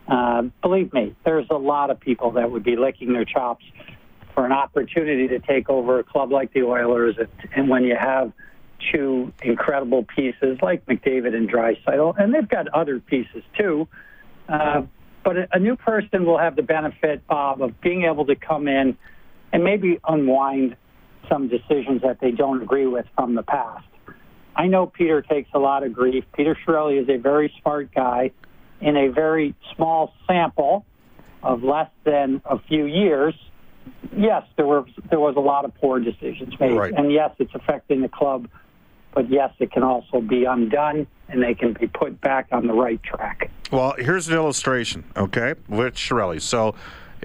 Uh, 0.08 0.42
believe 0.62 0.92
me, 0.92 1.14
there's 1.24 1.46
a 1.50 1.56
lot 1.56 1.90
of 1.90 1.98
people 1.98 2.32
that 2.32 2.50
would 2.50 2.62
be 2.62 2.76
licking 2.76 3.12
their 3.12 3.24
chops 3.24 3.64
for 4.34 4.44
an 4.44 4.52
opportunity 4.52 5.28
to 5.28 5.38
take 5.40 5.68
over 5.70 5.98
a 5.98 6.04
club 6.04 6.30
like 6.30 6.52
the 6.52 6.62
Oilers. 6.62 7.16
And, 7.18 7.28
and 7.54 7.68
when 7.68 7.84
you 7.84 7.96
have 7.98 8.32
two 8.92 9.32
incredible 9.42 10.04
pieces 10.04 10.58
like 10.62 10.84
McDavid 10.86 11.34
and 11.34 11.48
Draisaitl, 11.50 12.14
and 12.18 12.34
they've 12.34 12.48
got 12.48 12.68
other 12.68 13.00
pieces 13.00 13.42
too. 13.58 13.88
Uh, 14.48 14.82
but 15.24 15.36
a, 15.36 15.48
a 15.52 15.58
new 15.58 15.76
person 15.76 16.24
will 16.24 16.38
have 16.38 16.54
the 16.56 16.62
benefit, 16.62 17.26
Bob, 17.26 17.62
of 17.62 17.80
being 17.80 18.04
able 18.04 18.26
to 18.26 18.36
come 18.36 18.68
in 18.68 18.96
and 19.52 19.64
maybe 19.64 19.98
unwind 20.06 20.76
some 21.28 21.48
decisions 21.48 22.02
that 22.02 22.20
they 22.20 22.30
don't 22.30 22.62
agree 22.62 22.86
with 22.86 23.06
from 23.14 23.34
the 23.34 23.42
past. 23.42 23.84
I 24.54 24.66
know 24.68 24.86
Peter 24.86 25.20
takes 25.22 25.50
a 25.52 25.58
lot 25.58 25.82
of 25.82 25.92
grief. 25.92 26.24
Peter 26.34 26.56
Chiarelli 26.66 27.02
is 27.02 27.08
a 27.08 27.18
very 27.18 27.52
smart 27.60 27.94
guy 27.94 28.30
in 28.80 28.96
a 28.96 29.08
very 29.08 29.54
small 29.74 30.14
sample 30.26 30.84
of 31.42 31.62
less 31.62 31.90
than 32.04 32.40
a 32.44 32.58
few 32.58 32.86
years. 32.86 33.34
Yes, 34.16 34.44
there 34.56 34.66
were 34.66 34.84
there 35.10 35.20
was 35.20 35.36
a 35.36 35.40
lot 35.40 35.64
of 35.64 35.74
poor 35.74 36.00
decisions 36.00 36.58
made, 36.58 36.76
Right. 36.76 36.92
and 36.96 37.12
yes, 37.12 37.32
it's 37.38 37.54
affecting 37.54 38.00
the 38.00 38.08
club. 38.08 38.48
But 39.12 39.30
yes, 39.30 39.52
it 39.60 39.72
can 39.72 39.82
also 39.82 40.20
be 40.20 40.44
undone, 40.44 41.06
and 41.28 41.42
they 41.42 41.54
can 41.54 41.72
be 41.72 41.86
put 41.86 42.20
back 42.20 42.48
on 42.52 42.66
the 42.66 42.74
right 42.74 43.02
track. 43.02 43.50
Well, 43.70 43.94
here's 43.98 44.28
an 44.28 44.34
illustration, 44.34 45.04
okay, 45.16 45.54
with 45.68 45.94
Chiarelli. 45.94 46.40
So, 46.42 46.74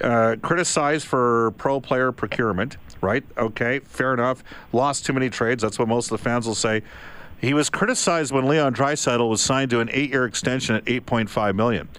uh, 0.02 0.36
criticized 0.42 1.08
for 1.08 1.52
pro 1.52 1.80
player 1.80 2.12
procurement, 2.12 2.78
right? 3.02 3.24
Okay, 3.38 3.80
fair 3.80 4.14
enough. 4.14 4.44
Lost 4.72 5.06
too 5.06 5.14
many 5.14 5.30
trades. 5.30 5.62
That's 5.62 5.80
what 5.80 5.88
most 5.88 6.12
of 6.12 6.18
the 6.18 6.24
fans 6.24 6.48
will 6.48 6.56
say. 6.56 6.84
He 7.40 7.54
was 7.54 7.70
criticized 7.70 8.32
when 8.32 8.48
Leon 8.48 8.76
Draisaitl 8.76 9.28
was 9.28 9.42
signed 9.42 9.72
to 9.72 9.80
an 9.80 9.90
eight-year 9.92 10.26
extension 10.26 10.76
at 10.76 10.86
8.5 10.86 11.56
million. 11.56 11.90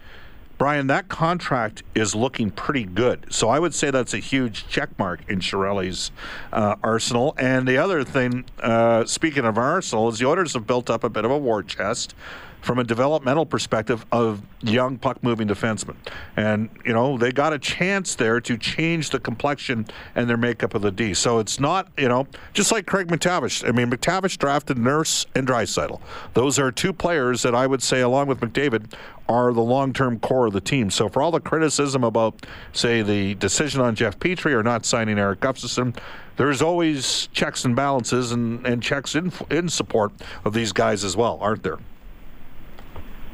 Brian, 0.62 0.86
that 0.86 1.08
contract 1.08 1.82
is 1.96 2.14
looking 2.14 2.48
pretty 2.48 2.84
good. 2.84 3.26
So 3.30 3.48
I 3.48 3.58
would 3.58 3.74
say 3.74 3.90
that's 3.90 4.14
a 4.14 4.20
huge 4.20 4.68
check 4.68 4.96
mark 4.96 5.28
in 5.28 5.40
Chiarelli's 5.40 6.12
uh, 6.52 6.76
arsenal. 6.84 7.34
And 7.36 7.66
the 7.66 7.78
other 7.78 8.04
thing, 8.04 8.44
uh, 8.60 9.04
speaking 9.04 9.44
of 9.44 9.58
arsenal, 9.58 10.08
is 10.08 10.20
the 10.20 10.28
Oilers 10.28 10.54
have 10.54 10.64
built 10.64 10.88
up 10.88 11.02
a 11.02 11.08
bit 11.08 11.24
of 11.24 11.32
a 11.32 11.36
war 11.36 11.64
chest 11.64 12.14
from 12.60 12.78
a 12.78 12.84
developmental 12.84 13.44
perspective 13.44 14.06
of 14.12 14.40
young 14.62 14.96
puck 14.96 15.22
moving 15.22 15.48
defensemen. 15.48 15.96
And, 16.36 16.70
you 16.84 16.92
know, 16.92 17.18
they 17.18 17.32
got 17.32 17.52
a 17.52 17.58
chance 17.58 18.14
there 18.14 18.40
to 18.40 18.56
change 18.56 19.10
the 19.10 19.18
complexion 19.18 19.86
and 20.14 20.30
their 20.30 20.36
makeup 20.36 20.74
of 20.74 20.82
the 20.82 20.92
D. 20.92 21.12
So 21.12 21.40
it's 21.40 21.58
not, 21.58 21.88
you 21.98 22.08
know, 22.08 22.28
just 22.52 22.70
like 22.70 22.86
Craig 22.86 23.08
MacTavish. 23.08 23.68
I 23.68 23.72
mean, 23.72 23.90
MacTavish 23.90 24.38
drafted 24.38 24.78
Nurse 24.78 25.26
and 25.34 25.46
Draisaitl. 25.46 26.00
Those 26.34 26.60
are 26.60 26.70
two 26.70 26.92
players 26.92 27.42
that 27.42 27.54
I 27.54 27.66
would 27.66 27.82
say, 27.82 28.00
along 28.00 28.28
with 28.28 28.40
McDavid, 28.40 28.92
are 29.28 29.52
the 29.52 29.62
long 29.62 29.92
term 29.92 30.18
core 30.18 30.46
of 30.46 30.52
the 30.52 30.60
team. 30.60 30.90
So 30.90 31.08
for 31.08 31.22
all 31.22 31.30
the 31.30 31.40
criticism 31.40 32.04
about, 32.04 32.46
say, 32.72 33.02
the 33.02 33.34
decision 33.34 33.80
on 33.80 33.94
Jeff 33.94 34.18
Petry 34.18 34.52
or 34.52 34.62
not 34.62 34.84
signing 34.84 35.18
Erik 35.18 35.40
Gustafsson, 35.40 35.96
there's 36.36 36.62
always 36.62 37.28
checks 37.28 37.64
and 37.64 37.76
balances 37.76 38.32
and, 38.32 38.66
and 38.66 38.82
checks 38.82 39.14
in, 39.14 39.32
in 39.50 39.68
support 39.68 40.12
of 40.44 40.54
these 40.54 40.72
guys 40.72 41.04
as 41.04 41.16
well, 41.16 41.38
aren't 41.40 41.62
there? 41.62 41.78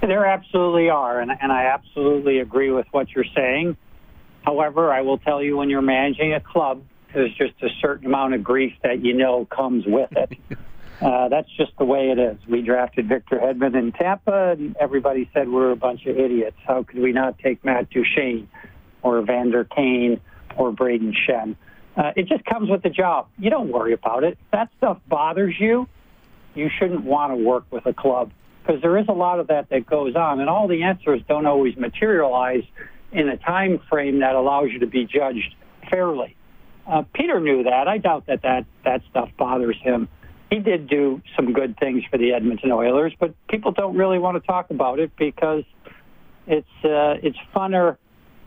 There 0.01 0.25
absolutely 0.25 0.91
are, 0.91 1.21
and, 1.21 1.31
and 1.31 1.51
I 1.51 1.65
absolutely 1.67 2.39
agree 2.39 2.71
with 2.71 2.87
what 2.93 3.11
you're 3.11 3.25
saying. 3.35 3.77
However, 4.43 4.93
I 4.93 5.01
will 5.01 5.19
tell 5.19 5.43
you 5.43 5.57
when 5.57 5.71
you're 5.71 5.83
managing 5.83 6.35
a 6.35 6.41
club, 6.41 6.83
there's 7.13 7.35
just 7.35 7.55
a 7.63 7.69
certain 7.81 8.07
amount 8.07 8.35
of 8.35 8.45
grief 8.45 8.75
that 8.83 9.05
you 9.05 9.15
know 9.15 9.45
comes 9.47 9.85
with 9.87 10.11
it. 10.13 10.39
uh, 11.01 11.29
that's 11.29 11.49
just 11.57 11.73
the 11.79 11.85
way 11.85 12.11
it 12.11 12.19
is. 12.19 12.37
We 12.49 12.63
drafted 12.63 13.09
Victor 13.09 13.39
Hedman 13.39 13.79
in 13.79 13.93
Tampa, 13.93 14.57
and 14.59 14.77
everybody 14.79 15.31
said 15.33 15.49
we're 15.49 15.71
a 15.71 15.77
bunch 15.77 16.07
of 16.07 16.19
idiots. 16.19 16.57
How 16.67 16.83
could 16.83 16.99
we 16.99 17.13
not 17.13 17.39
take 17.39 17.65
Matt 17.65 17.91
Duchene 17.91 18.49
or 19.03 19.23
Vander 19.23 19.65
Kane 19.65 20.21
or 20.57 20.73
Brayden 20.73 21.15
Schenn? 21.15 21.57
Uh, 21.97 22.13
it 22.17 22.27
just 22.27 22.45
comes 22.45 22.69
with 22.69 22.83
the 22.83 22.91
job. 22.91 23.29
You 23.39 23.51
don't 23.51 23.71
worry 23.71 23.93
about 23.93 24.25
it. 24.25 24.39
If 24.41 24.51
that 24.53 24.71
stuff 24.77 24.99
bothers 25.09 25.55
you, 25.59 25.89
you 26.55 26.69
shouldn't 26.79 27.05
want 27.05 27.33
to 27.33 27.37
work 27.37 27.65
with 27.71 27.87
a 27.87 27.93
club 27.93 28.33
because 28.63 28.83
there 28.83 28.99
is 28.99 29.07
a 29.09 29.13
lot 29.13 29.41
of 29.41 29.47
that 29.47 29.69
that 29.71 29.87
goes 29.87 30.15
on, 30.15 30.41
and 30.41 30.49
all 30.51 30.69
the 30.69 30.83
answers 30.83 31.23
don't 31.29 31.47
always 31.47 31.77
materialize 31.77 32.65
in 33.13 33.29
a 33.29 33.37
time 33.37 33.81
frame 33.89 34.21
that 34.21 34.35
allows 34.35 34.69
you 34.71 34.81
to 34.81 34.87
be 34.87 35.07
judged 35.07 35.55
fairly. 35.91 36.37
Uh, 36.87 37.03
Peter 37.15 37.41
knew 37.41 37.65
that. 37.65 37.89
I 37.89 37.99
doubt 37.99 38.27
that, 38.27 38.43
that 38.43 38.67
that 38.85 39.03
stuff 39.11 39.31
bothers 39.39 39.77
him. 39.83 40.09
He 40.51 40.61
did 40.61 40.89
do 40.89 41.21
some 41.37 41.53
good 41.53 41.79
things 41.79 42.05
for 42.11 42.17
the 42.17 42.33
Edmonton 42.33 42.73
Oilers, 42.73 43.13
but 43.19 43.35
people 43.49 43.73
don't 43.73 43.97
really 43.97 44.19
want 44.19 44.41
to 44.41 44.47
talk 44.47 44.71
about 44.71 44.99
it 44.99 45.15
because 45.17 45.65
it's 46.47 46.67
uh, 46.85 47.21
it's 47.23 47.37
funner 47.55 47.99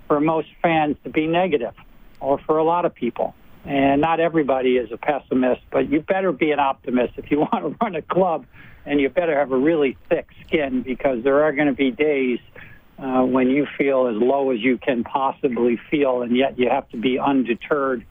for 0.07 0.19
most 0.19 0.47
fans 0.61 0.97
to 1.03 1.09
be 1.09 1.27
negative, 1.27 1.75
or 2.19 2.39
for 2.39 2.57
a 2.57 2.63
lot 2.63 2.85
of 2.85 2.95
people. 2.95 3.35
And 3.63 4.01
not 4.01 4.19
everybody 4.19 4.77
is 4.77 4.91
a 4.91 4.97
pessimist, 4.97 5.61
but 5.71 5.89
you 5.91 6.01
better 6.01 6.31
be 6.31 6.51
an 6.51 6.59
optimist 6.59 7.13
if 7.17 7.29
you 7.29 7.39
want 7.51 7.63
to 7.63 7.75
run 7.79 7.95
a 7.95 8.01
club, 8.01 8.45
and 8.85 8.99
you 8.99 9.09
better 9.09 9.37
have 9.37 9.51
a 9.51 9.57
really 9.57 9.95
thick 10.09 10.27
skin 10.45 10.81
because 10.81 11.23
there 11.23 11.43
are 11.43 11.51
going 11.51 11.67
to 11.67 11.73
be 11.73 11.91
days 11.91 12.39
uh, 12.97 13.23
when 13.23 13.49
you 13.49 13.67
feel 13.77 14.07
as 14.07 14.15
low 14.15 14.51
as 14.51 14.59
you 14.59 14.77
can 14.77 15.03
possibly 15.03 15.79
feel, 15.89 16.23
and 16.23 16.35
yet 16.35 16.57
you 16.57 16.69
have 16.69 16.89
to 16.89 16.97
be 16.97 17.19
undeterred 17.19 18.05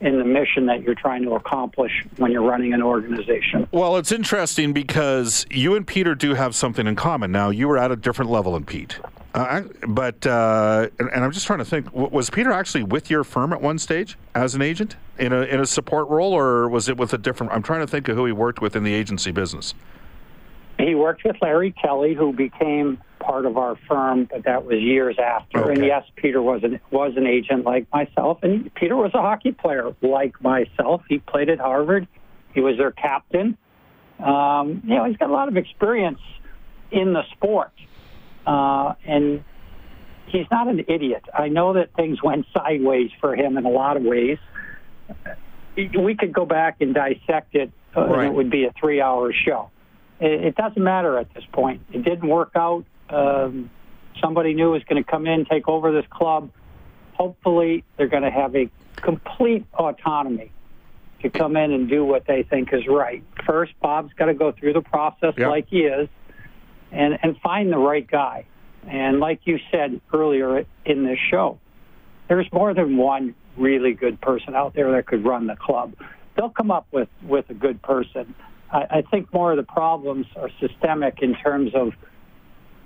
in 0.00 0.18
the 0.18 0.24
mission 0.24 0.66
that 0.66 0.82
you're 0.82 0.94
trying 0.94 1.22
to 1.24 1.32
accomplish 1.32 1.90
when 2.18 2.30
you're 2.30 2.48
running 2.48 2.72
an 2.72 2.82
organization. 2.82 3.66
Well, 3.72 3.96
it's 3.96 4.12
interesting 4.12 4.72
because 4.72 5.44
you 5.50 5.74
and 5.74 5.86
Peter 5.86 6.14
do 6.14 6.34
have 6.34 6.54
something 6.54 6.86
in 6.86 6.94
common. 6.94 7.32
Now, 7.32 7.50
you 7.50 7.66
were 7.66 7.78
at 7.78 7.90
a 7.90 7.96
different 7.96 8.30
level 8.30 8.52
than 8.52 8.64
Pete. 8.64 9.00
Uh, 9.34 9.38
I- 9.38 9.86
but, 9.86 10.24
uh, 10.26 10.88
and, 11.00 11.10
and 11.10 11.24
I'm 11.24 11.32
just 11.32 11.46
trying 11.46 11.58
to 11.58 11.64
think, 11.64 11.92
was 11.92 12.30
Peter 12.30 12.52
actually 12.52 12.84
with 12.84 13.10
your 13.10 13.24
firm 13.24 13.52
at 13.52 13.60
one 13.60 13.78
stage 13.78 14.16
as 14.34 14.54
an 14.54 14.62
agent 14.62 14.96
in 15.18 15.32
a, 15.32 15.42
in 15.42 15.58
a 15.60 15.66
support 15.66 16.08
role, 16.08 16.32
or 16.32 16.68
was 16.68 16.88
it 16.88 16.96
with 16.96 17.12
a 17.12 17.18
different? 17.18 17.52
I'm 17.52 17.62
trying 17.62 17.80
to 17.80 17.86
think 17.88 18.06
of 18.08 18.16
who 18.16 18.24
he 18.24 18.32
worked 18.32 18.60
with 18.60 18.76
in 18.76 18.84
the 18.84 18.94
agency 18.94 19.32
business. 19.32 19.74
He 20.78 20.94
worked 20.94 21.24
with 21.24 21.36
Larry 21.42 21.72
Kelly, 21.72 22.14
who 22.14 22.32
became 22.32 22.98
part 23.18 23.46
of 23.46 23.56
our 23.56 23.76
firm, 23.88 24.28
but 24.30 24.44
that 24.44 24.64
was 24.64 24.78
years 24.80 25.16
after. 25.18 25.70
And 25.70 25.84
yes, 25.84 26.04
Peter 26.16 26.40
was 26.40 26.62
an 26.64 26.80
was 26.90 27.12
an 27.16 27.26
agent 27.26 27.64
like 27.64 27.86
myself, 27.92 28.38
and 28.42 28.72
Peter 28.74 28.96
was 28.96 29.10
a 29.14 29.20
hockey 29.20 29.52
player 29.52 29.94
like 30.02 30.40
myself. 30.42 31.02
He 31.08 31.18
played 31.18 31.48
at 31.48 31.58
Harvard. 31.58 32.06
He 32.54 32.60
was 32.60 32.76
their 32.76 32.92
captain. 32.92 33.56
Um, 34.18 34.82
you 34.84 34.96
know, 34.96 35.04
he's 35.04 35.16
got 35.16 35.30
a 35.30 35.32
lot 35.32 35.48
of 35.48 35.56
experience 35.56 36.20
in 36.90 37.12
the 37.12 37.22
sport, 37.32 37.72
uh, 38.46 38.94
and 39.06 39.44
he's 40.26 40.46
not 40.50 40.68
an 40.68 40.84
idiot. 40.88 41.24
I 41.32 41.48
know 41.48 41.74
that 41.74 41.94
things 41.94 42.22
went 42.22 42.46
sideways 42.52 43.10
for 43.20 43.34
him 43.34 43.56
in 43.56 43.64
a 43.64 43.70
lot 43.70 43.96
of 43.96 44.02
ways. 44.02 44.38
We 45.76 46.16
could 46.16 46.32
go 46.32 46.44
back 46.44 46.80
and 46.80 46.92
dissect 46.92 47.54
it, 47.54 47.70
uh, 47.96 48.02
and 48.02 48.22
it 48.22 48.32
would 48.32 48.50
be 48.50 48.64
a 48.64 48.72
three-hour 48.80 49.32
show. 49.32 49.70
It, 50.20 50.44
it 50.46 50.56
doesn't 50.56 50.82
matter 50.82 51.18
at 51.18 51.32
this 51.34 51.44
point. 51.52 51.82
It 51.92 52.02
didn't 52.02 52.28
work 52.28 52.50
out. 52.56 52.84
Um, 53.10 53.70
somebody 54.20 54.54
new 54.54 54.74
is 54.74 54.82
going 54.84 55.02
to 55.02 55.08
come 55.10 55.26
in, 55.26 55.44
take 55.44 55.68
over 55.68 55.92
this 55.92 56.06
club. 56.10 56.50
Hopefully, 57.14 57.84
they're 57.96 58.08
going 58.08 58.22
to 58.22 58.30
have 58.30 58.54
a 58.54 58.70
complete 58.96 59.64
autonomy 59.74 60.52
to 61.22 61.30
come 61.30 61.56
in 61.56 61.72
and 61.72 61.88
do 61.88 62.04
what 62.04 62.26
they 62.26 62.44
think 62.44 62.72
is 62.72 62.86
right. 62.86 63.24
First, 63.44 63.72
Bob's 63.80 64.12
got 64.14 64.26
to 64.26 64.34
go 64.34 64.52
through 64.52 64.74
the 64.74 64.82
process 64.82 65.34
Yeah. 65.36 65.48
like 65.48 65.66
he 65.68 65.80
is 65.80 66.08
and, 66.92 67.18
and 67.22 67.36
find 67.40 67.72
the 67.72 67.78
right 67.78 68.06
guy. 68.06 68.46
And 68.86 69.18
like 69.18 69.40
you 69.44 69.58
said 69.72 70.00
earlier 70.12 70.64
in 70.84 71.04
this 71.04 71.18
show, 71.30 71.58
there's 72.28 72.46
more 72.52 72.72
than 72.72 72.96
one 72.96 73.34
really 73.56 73.94
good 73.94 74.20
person 74.20 74.54
out 74.54 74.74
there 74.74 74.92
that 74.92 75.06
could 75.06 75.24
run 75.24 75.48
the 75.48 75.56
club. 75.56 75.94
They'll 76.36 76.50
come 76.50 76.70
up 76.70 76.86
with, 76.92 77.08
with 77.24 77.50
a 77.50 77.54
good 77.54 77.82
person. 77.82 78.34
I, 78.72 78.86
I 78.90 79.02
think 79.10 79.32
more 79.34 79.50
of 79.50 79.56
the 79.56 79.64
problems 79.64 80.26
are 80.36 80.50
systemic 80.60 81.18
in 81.20 81.34
terms 81.34 81.72
of 81.74 81.94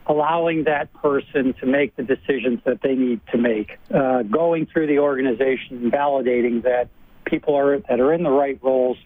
allowing 0.07 0.65
that 0.65 0.93
person 0.95 1.55
to 1.61 1.67
make 1.67 1.95
the 1.97 2.03
decisions 2.03 2.61
that 2.65 2.81
they 2.83 2.95
need 2.95 3.21
to 3.31 3.39
make, 3.39 3.79
uh, 3.95 4.23
going 4.23 4.67
through 4.67 4.87
the 4.89 4.99
organization 4.99 5.79
and 5.79 5.93
validating 5.93 6.63
that 6.63 6.89
people 7.25 7.55
are 7.55 7.79
that 7.79 8.01
are 8.01 8.13
in 8.13 8.23
the 8.23 8.31
right 8.31 8.59
roles 8.63 8.99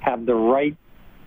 have 0.00 0.26
the 0.26 0.34
right 0.34 0.76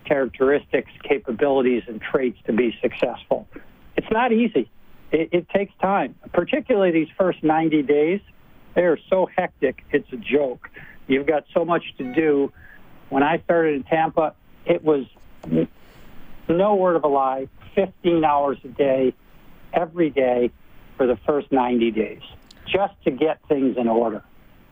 characteristics, 0.04 0.90
capabilities, 1.02 1.82
and 1.88 2.00
traits 2.00 2.38
to 2.46 2.52
be 2.52 2.76
successful. 2.80 3.48
It's 3.96 4.10
not 4.10 4.32
easy. 4.32 4.70
It, 5.10 5.30
it 5.32 5.48
takes 5.48 5.72
time, 5.80 6.14
particularly 6.32 6.92
these 6.92 7.08
first 7.18 7.42
90 7.42 7.82
days. 7.82 8.20
They 8.74 8.82
are 8.82 8.98
so 9.08 9.28
hectic, 9.36 9.84
it's 9.90 10.10
a 10.12 10.16
joke. 10.16 10.68
You've 11.06 11.26
got 11.26 11.44
so 11.54 11.64
much 11.64 11.84
to 11.98 12.12
do. 12.12 12.52
When 13.08 13.22
I 13.22 13.38
started 13.38 13.74
in 13.76 13.82
Tampa, 13.84 14.34
it 14.64 14.82
was 14.82 15.06
no 16.48 16.74
word 16.74 16.96
of 16.96 17.04
a 17.04 17.08
lie, 17.08 17.48
15 17.80 18.24
hours 18.24 18.58
a 18.64 18.68
day, 18.68 19.14
every 19.72 20.10
day 20.10 20.50
for 20.96 21.06
the 21.06 21.16
first 21.26 21.52
90 21.52 21.92
days, 21.92 22.22
just 22.66 22.94
to 23.04 23.12
get 23.12 23.38
things 23.48 23.76
in 23.76 23.86
order. 23.86 24.24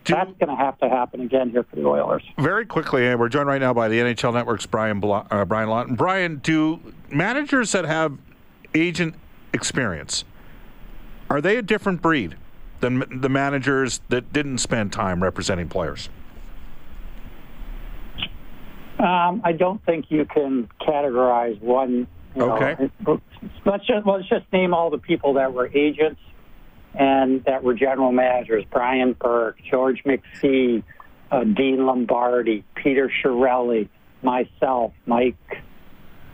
That's 0.05 0.31
going 0.39 0.49
to 0.49 0.55
have 0.55 0.77
to 0.79 0.89
happen 0.89 1.21
again 1.21 1.49
here 1.51 1.63
for 1.63 1.77
the 1.77 1.85
Oilers. 1.85 2.23
Very 2.37 2.65
quickly, 2.65 3.07
and 3.07 3.19
we're 3.19 3.29
joined 3.29 3.47
right 3.47 3.61
now 3.61 3.73
by 3.73 3.87
the 3.87 3.97
NHL 3.99 4.33
Network's 4.33 4.65
Brian 4.65 4.99
Bla- 4.99 5.25
uh, 5.31 5.45
Brian 5.45 5.69
Lawton. 5.69 5.95
Brian, 5.95 6.37
do 6.37 6.79
managers 7.09 7.71
that 7.71 7.85
have 7.85 8.17
agent 8.75 9.15
experience 9.53 10.25
are 11.29 11.41
they 11.41 11.57
a 11.57 11.61
different 11.61 12.03
breed 12.03 12.35
than 12.81 13.01
m- 13.01 13.21
the 13.21 13.29
managers 13.29 13.99
that 14.09 14.31
didn't 14.31 14.59
spend 14.59 14.93
time 14.93 15.23
representing 15.23 15.67
players? 15.67 16.09
Um, 18.99 19.41
I 19.43 19.53
don't 19.57 19.83
think 19.85 20.05
you 20.09 20.25
can 20.25 20.69
categorize 20.81 21.59
one. 21.61 22.07
You 22.35 22.45
know, 22.45 22.55
Okay. 22.57 22.89
let's 23.65 23.85
just 23.85 24.05
let's 24.05 24.27
just 24.27 24.51
name 24.51 24.73
all 24.73 24.89
the 24.89 24.97
people 24.97 25.33
that 25.33 25.53
were 25.53 25.69
agents 25.73 26.19
and 26.93 27.43
that 27.45 27.63
were 27.63 27.73
general 27.73 28.11
managers: 28.11 28.65
Brian 28.71 29.13
Burke, 29.13 29.57
George 29.69 30.03
McPhee, 30.03 30.83
uh, 31.31 31.43
Dean 31.45 31.85
Lombardi, 31.85 32.63
Peter 32.75 33.09
Chiarelli, 33.23 33.87
myself, 34.21 34.91
Mike 35.05 35.35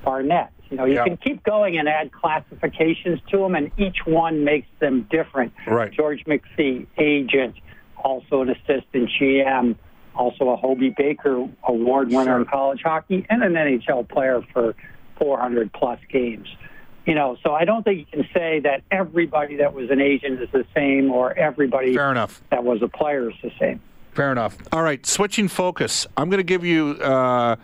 Barnett. 0.03 0.49
You 0.71 0.77
know, 0.77 0.85
you 0.85 0.95
Yeah. 0.95 1.03
can 1.03 1.17
keep 1.17 1.43
going 1.43 1.77
and 1.77 1.87
add 1.87 2.11
classifications 2.11 3.19
to 3.29 3.37
them, 3.37 3.55
and 3.55 3.71
each 3.77 4.05
one 4.05 4.43
makes 4.43 4.69
them 4.79 5.05
different. 5.11 5.53
Right. 5.67 5.91
George 5.91 6.23
McPhee, 6.25 6.87
agent, 6.97 7.55
also 7.97 8.41
an 8.41 8.49
assistant 8.49 9.09
GM, 9.19 9.75
also 10.15 10.49
a 10.49 10.55
Hobey 10.55 10.89
Baker 10.97 11.47
Award 11.63 12.09
winner 12.09 12.37
in 12.39 12.45
college 12.45 12.81
hockey, 12.83 13.25
and 13.29 13.43
an 13.43 13.53
NHL 13.53 14.03
player 14.07 14.41
for 14.53 14.73
400 15.21 15.71
plus 15.71 15.99
games. 16.09 16.47
You 17.05 17.15
know, 17.15 17.37
so 17.43 17.53
I 17.53 17.65
don't 17.65 17.83
think 17.83 17.99
you 17.99 18.05
can 18.05 18.27
say 18.33 18.59
that 18.61 18.81
everybody 18.91 19.57
that 19.57 19.73
was 19.73 19.89
an 19.89 20.01
agent 20.01 20.41
is 20.41 20.49
the 20.51 20.65
same, 20.75 21.11
or 21.11 21.33
everybody 21.37 21.95
Fair 21.95 22.11
enough. 22.11 22.41
that 22.51 22.63
was 22.63 22.81
a 22.81 22.87
player 22.87 23.29
is 23.29 23.35
the 23.41 23.51
same. 23.59 23.81
Fair 24.13 24.31
enough. 24.31 24.57
All 24.71 24.83
right, 24.83 25.03
switching 25.05 25.47
focus. 25.47 26.05
I'm 26.17 26.29
going 26.29 26.39
to 26.39 26.43
give 26.43 26.63
you 26.63 26.97
uh, 27.01 27.55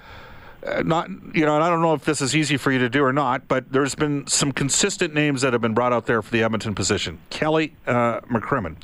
uh, 0.66 0.82
not 0.84 1.10
you 1.36 1.46
know, 1.46 1.56
and 1.56 1.64
I 1.64 1.70
don't 1.70 1.82
know 1.82 1.94
if 1.94 2.04
this 2.04 2.22
is 2.22 2.36
easy 2.36 2.58
for 2.58 2.72
you 2.72 2.80
to 2.80 2.90
do 2.90 3.04
or 3.04 3.14
not, 3.14 3.48
but 3.48 3.72
there's 3.72 3.96
been 3.96 4.26
some 4.28 4.52
consistent 4.52 5.14
names 5.14 5.42
that 5.42 5.54
have 5.54 5.62
been 5.62 5.74
brought 5.74 5.94
out 5.94 6.08
there 6.08 6.22
for 6.22 6.32
the 6.32 6.44
Edmonton 6.44 6.74
position. 6.74 7.20
Kelly 7.30 7.76
uh, 7.86 8.22
McCrimmon, 8.22 8.76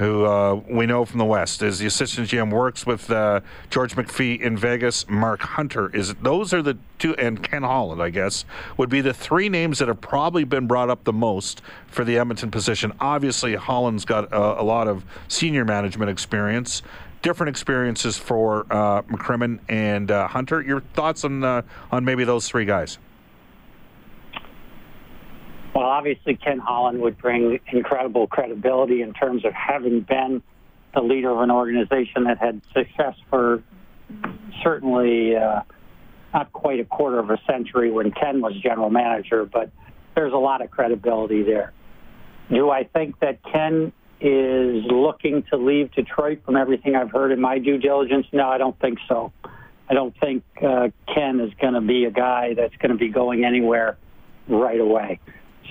who 0.00 0.24
uh, 0.24 0.54
we 0.66 0.86
know 0.86 1.04
from 1.04 1.18
the 1.18 1.26
West 1.26 1.60
is 1.60 1.78
the 1.78 1.84
assistant 1.84 2.26
GM, 2.26 2.50
works 2.50 2.86
with 2.86 3.10
uh, 3.10 3.40
George 3.68 3.94
McPhee 3.96 4.40
in 4.40 4.56
Vegas. 4.56 5.06
Mark 5.10 5.40
Hunter 5.42 5.94
is 5.94 6.14
those 6.14 6.54
are 6.54 6.62
the 6.62 6.78
two, 6.98 7.14
and 7.16 7.42
Ken 7.42 7.62
Holland, 7.62 8.00
I 8.00 8.08
guess, 8.08 8.46
would 8.78 8.88
be 8.88 9.02
the 9.02 9.12
three 9.12 9.50
names 9.50 9.78
that 9.78 9.88
have 9.88 10.00
probably 10.00 10.44
been 10.44 10.66
brought 10.66 10.88
up 10.88 11.04
the 11.04 11.12
most 11.12 11.60
for 11.86 12.02
the 12.02 12.16
Edmonton 12.16 12.50
position. 12.50 12.94
Obviously, 12.98 13.54
Holland's 13.56 14.06
got 14.06 14.32
a, 14.32 14.62
a 14.62 14.64
lot 14.64 14.88
of 14.88 15.04
senior 15.28 15.66
management 15.66 16.10
experience 16.10 16.82
different 17.20 17.50
experiences 17.50 18.16
for 18.16 18.64
uh, 18.70 19.02
McCrimmon 19.02 19.58
and 19.68 20.10
uh, 20.10 20.26
Hunter. 20.26 20.62
Your 20.62 20.80
thoughts 20.80 21.24
on 21.24 21.44
uh, 21.44 21.60
on 21.92 22.06
maybe 22.06 22.24
those 22.24 22.48
three 22.48 22.64
guys? 22.64 22.96
Well, 25.74 25.84
obviously, 25.84 26.36
Ken 26.36 26.58
Holland 26.58 27.00
would 27.00 27.18
bring 27.18 27.60
incredible 27.72 28.26
credibility 28.26 29.02
in 29.02 29.12
terms 29.12 29.44
of 29.44 29.52
having 29.52 30.00
been 30.00 30.42
the 30.94 31.00
leader 31.00 31.30
of 31.30 31.40
an 31.40 31.50
organization 31.50 32.24
that 32.24 32.38
had 32.38 32.60
success 32.74 33.14
for 33.28 33.62
certainly 34.64 35.36
uh, 35.36 35.60
not 36.34 36.52
quite 36.52 36.80
a 36.80 36.84
quarter 36.84 37.18
of 37.18 37.30
a 37.30 37.38
century 37.46 37.90
when 37.90 38.10
Ken 38.10 38.40
was 38.40 38.52
general 38.60 38.90
manager, 38.90 39.44
but 39.44 39.70
there's 40.14 40.32
a 40.32 40.36
lot 40.36 40.62
of 40.62 40.70
credibility 40.70 41.42
there. 41.42 41.72
Do 42.50 42.70
I 42.70 42.84
think 42.84 43.20
that 43.20 43.38
Ken 43.44 43.92
is 44.20 44.84
looking 44.86 45.44
to 45.50 45.56
leave 45.56 45.92
Detroit 45.92 46.42
from 46.44 46.56
everything 46.56 46.96
I've 46.96 47.10
heard 47.10 47.30
in 47.32 47.40
my 47.40 47.58
due 47.58 47.78
diligence? 47.78 48.26
No, 48.32 48.48
I 48.48 48.58
don't 48.58 48.78
think 48.80 48.98
so. 49.08 49.32
I 49.88 49.94
don't 49.94 50.14
think 50.20 50.44
uh, 50.62 50.88
Ken 51.12 51.40
is 51.40 51.52
going 51.60 51.74
to 51.74 51.80
be 51.80 52.04
a 52.04 52.10
guy 52.10 52.54
that's 52.54 52.74
going 52.76 52.90
to 52.90 52.98
be 52.98 53.08
going 53.08 53.44
anywhere 53.44 53.98
right 54.48 54.80
away. 54.80 55.20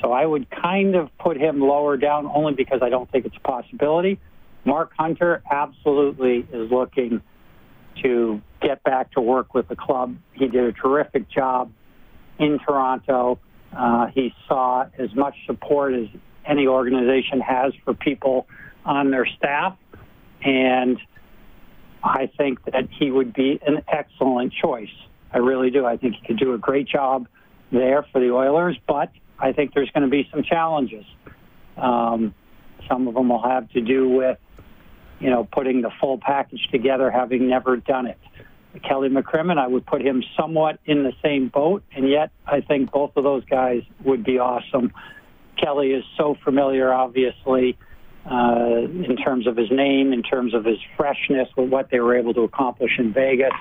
So 0.02 0.12
I 0.12 0.26
would 0.26 0.48
kind 0.50 0.96
of 0.96 1.10
put 1.18 1.38
him 1.38 1.60
lower 1.60 1.98
down 1.98 2.26
only 2.28 2.54
because 2.54 2.80
I 2.82 2.90
don't 2.90 3.10
think 3.12 3.26
it's 3.26 3.36
a 3.36 3.48
possibility. 3.48 4.20
Mark 4.66 4.92
Hunter 4.98 5.42
absolutely 5.50 6.48
is 6.52 6.72
looking 6.72 7.22
to 8.04 8.42
get 8.62 8.84
back 8.84 9.12
to 9.14 9.22
work 9.22 9.54
with 9.54 9.68
the 9.68 9.76
club. 9.76 10.16
He 10.34 10.48
did 10.48 10.64
a 10.64 10.72
terrific 10.72 11.30
job 11.30 11.72
in 12.38 12.60
Toronto. 12.60 13.40
Uh, 13.76 14.08
he 14.08 14.34
saw 14.48 14.86
as 14.98 15.14
much 15.16 15.36
support 15.46 15.94
as 15.94 16.08
any 16.46 16.68
organization 16.68 17.40
has 17.42 17.74
for 17.84 17.94
people 17.94 18.48
on 18.86 19.12
their 19.12 19.26
staff. 19.26 19.78
And 20.42 20.98
I 22.04 22.30
think 22.38 22.64
that 22.66 22.88
he 22.98 23.12
would 23.12 23.34
be 23.34 23.60
an 23.66 23.84
excellent 23.88 24.54
choice. 24.54 24.90
I 25.32 25.38
really 25.40 25.70
do. 25.70 25.86
I 25.86 25.98
think 25.98 26.16
he 26.16 26.26
could 26.26 26.40
do 26.40 26.54
a 26.54 26.58
great 26.58 26.88
job 26.88 27.28
there 27.72 28.06
for 28.12 28.20
the 28.20 28.32
Oilers, 28.32 28.78
but 28.88 29.12
I 29.40 29.54
think 29.54 29.74
there's 29.74 29.90
going 29.92 30.04
to 30.04 30.10
be 30.10 30.28
some 30.32 30.44
challenges. 30.44 31.06
Um, 31.78 32.34
some 32.90 33.08
of 33.08 33.14
them 33.14 33.30
will 33.30 33.42
have 33.42 33.70
to 33.72 33.82
do 33.82 34.10
with, 34.10 34.38
you 35.20 35.30
know, 35.30 35.48
putting 35.52 35.82
the 35.82 35.92
full 36.00 36.18
package 36.18 36.68
together, 36.72 37.10
having 37.10 37.48
never 37.48 37.78
done 37.78 38.08
it. 38.08 38.18
Kelly 38.88 39.10
McCrimmon, 39.10 39.58
I 39.58 39.68
would 39.68 39.86
put 39.86 40.02
him 40.02 40.24
somewhat 40.38 40.80
in 40.86 41.04
the 41.04 41.14
same 41.24 41.48
boat, 41.48 41.84
and 41.96 42.08
yet 42.08 42.32
I 42.46 42.62
think 42.62 42.92
both 42.92 43.12
of 43.16 43.24
those 43.24 43.44
guys 43.46 43.82
would 44.04 44.24
be 44.24 44.38
awesome. 44.38 44.94
Kelly 45.58 45.92
is 45.92 46.04
so 46.18 46.36
familiar, 46.44 46.94
obviously, 46.94 47.78
uh, 48.30 48.82
in 48.86 49.18
terms 49.18 49.48
of 49.48 49.58
his 49.58 49.72
name, 49.72 50.14
in 50.14 50.22
terms 50.22 50.54
of 50.54 50.66
his 50.66 50.78
freshness 50.96 51.50
with 51.58 51.70
what 51.70 51.90
they 51.90 52.00
were 52.00 52.16
able 52.16 52.34
to 52.36 52.42
accomplish 52.42 52.92
in 53.00 53.12
Vegas. 53.12 53.54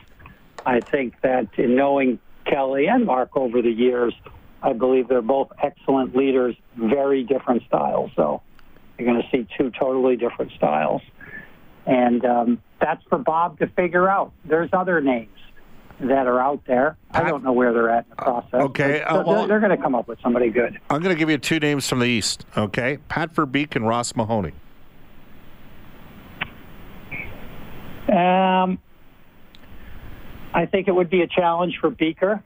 I 0.66 0.82
think 0.82 1.14
that 1.22 1.48
in 1.56 1.74
knowing 1.74 2.18
Kelly 2.44 2.86
and 2.86 3.06
Mark 3.06 3.30
over 3.34 3.62
the 3.62 3.70
years, 3.70 4.14
I 4.62 4.72
believe 4.72 5.08
they're 5.08 5.22
both 5.22 5.50
excellent 5.62 6.16
leaders, 6.16 6.56
very 6.76 7.22
different 7.24 7.62
styles. 7.66 8.10
So 8.16 8.42
you're 8.98 9.06
going 9.08 9.22
to 9.22 9.28
see 9.30 9.46
two 9.56 9.70
totally 9.70 10.16
different 10.16 10.52
styles. 10.52 11.02
And 11.86 12.24
um, 12.24 12.62
that's 12.80 13.02
for 13.08 13.18
Bob 13.18 13.58
to 13.60 13.66
figure 13.68 14.08
out. 14.08 14.32
There's 14.44 14.70
other 14.72 15.00
names 15.00 15.30
that 16.00 16.26
are 16.26 16.40
out 16.40 16.60
there. 16.66 16.96
I 17.10 17.22
don't 17.28 17.42
know 17.42 17.52
where 17.52 17.72
they're 17.72 17.90
at 17.90 18.04
in 18.04 18.10
the 18.10 18.16
process. 18.16 18.54
okay, 18.54 19.02
uh, 19.02 19.22
well- 19.22 19.38
they're, 19.40 19.48
they're 19.48 19.60
going 19.60 19.76
to 19.76 19.82
come 19.82 19.94
up 19.94 20.06
with 20.08 20.20
somebody 20.22 20.50
good. 20.50 20.78
I'm 20.90 21.00
going 21.02 21.14
to 21.14 21.18
give 21.18 21.30
you 21.30 21.38
two 21.38 21.58
names 21.58 21.88
from 21.88 22.00
the 22.00 22.06
East. 22.06 22.44
Okay, 22.56 22.98
Pat 23.08 23.34
Verbeek 23.34 23.74
and 23.76 23.86
Ross 23.86 24.14
Mahoney. 24.14 24.52
Um, 28.08 28.78
I 30.54 30.66
think 30.70 30.88
it 30.88 30.92
would 30.94 31.10
be 31.10 31.20
a 31.22 31.26
challenge 31.26 31.78
for 31.80 31.90
Beaker 31.90 32.42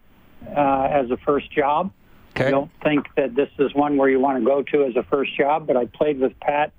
uh, 0.56 0.88
as 0.90 1.10
a 1.10 1.16
first 1.18 1.50
job. 1.52 1.92
Okay. 2.34 2.46
I 2.46 2.50
don't 2.50 2.70
think 2.82 3.06
that 3.16 3.34
this 3.34 3.50
is 3.58 3.74
one 3.74 3.96
where 3.96 4.08
you 4.08 4.18
want 4.18 4.38
to 4.38 4.44
go 4.44 4.62
to 4.62 4.84
as 4.84 4.96
a 4.96 5.02
first 5.02 5.36
job, 5.36 5.66
but 5.66 5.76
I 5.76 5.86
played 5.86 6.18
with 6.18 6.38
Pat 6.40 6.72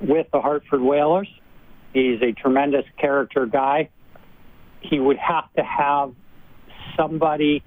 with 0.00 0.26
the 0.32 0.40
Hartford 0.40 0.80
Whalers. 0.80 1.28
He's 1.92 2.22
a 2.22 2.32
tremendous 2.32 2.84
character 2.98 3.46
guy. 3.46 3.90
He 4.80 4.98
would 4.98 5.18
have 5.18 5.52
to 5.54 5.62
have 5.62 6.14
somebody 6.96 7.62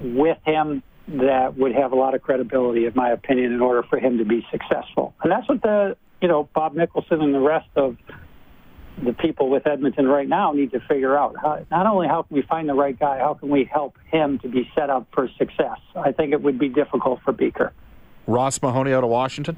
with 0.00 0.38
him 0.44 0.82
that 1.08 1.56
would 1.56 1.74
have 1.74 1.92
a 1.92 1.96
lot 1.96 2.14
of 2.14 2.22
credibility, 2.22 2.86
in 2.86 2.92
my 2.94 3.10
opinion, 3.10 3.52
in 3.52 3.60
order 3.60 3.82
for 3.82 3.98
him 3.98 4.18
to 4.18 4.24
be 4.24 4.46
successful. 4.52 5.14
And 5.22 5.32
that's 5.32 5.48
what 5.48 5.62
the, 5.62 5.96
you 6.20 6.28
know, 6.28 6.48
Bob 6.54 6.74
Nicholson 6.74 7.20
and 7.20 7.34
the 7.34 7.40
rest 7.40 7.68
of 7.74 7.96
the 9.04 9.12
people 9.12 9.48
with 9.48 9.66
Edmonton 9.66 10.06
right 10.06 10.28
now 10.28 10.52
need 10.52 10.72
to 10.72 10.80
figure 10.80 11.16
out. 11.16 11.36
How, 11.40 11.64
not 11.70 11.86
only 11.86 12.06
how 12.08 12.22
can 12.22 12.34
we 12.36 12.42
find 12.42 12.68
the 12.68 12.74
right 12.74 12.98
guy, 12.98 13.18
how 13.18 13.34
can 13.34 13.48
we 13.48 13.64
help 13.64 13.96
him 14.10 14.38
to 14.40 14.48
be 14.48 14.70
set 14.74 14.90
up 14.90 15.06
for 15.12 15.28
success? 15.38 15.78
I 15.96 16.12
think 16.12 16.32
it 16.32 16.42
would 16.42 16.58
be 16.58 16.68
difficult 16.68 17.20
for 17.24 17.32
Beaker. 17.32 17.72
Ross 18.26 18.60
Mahoney 18.62 18.92
out 18.92 19.04
of 19.04 19.10
Washington. 19.10 19.56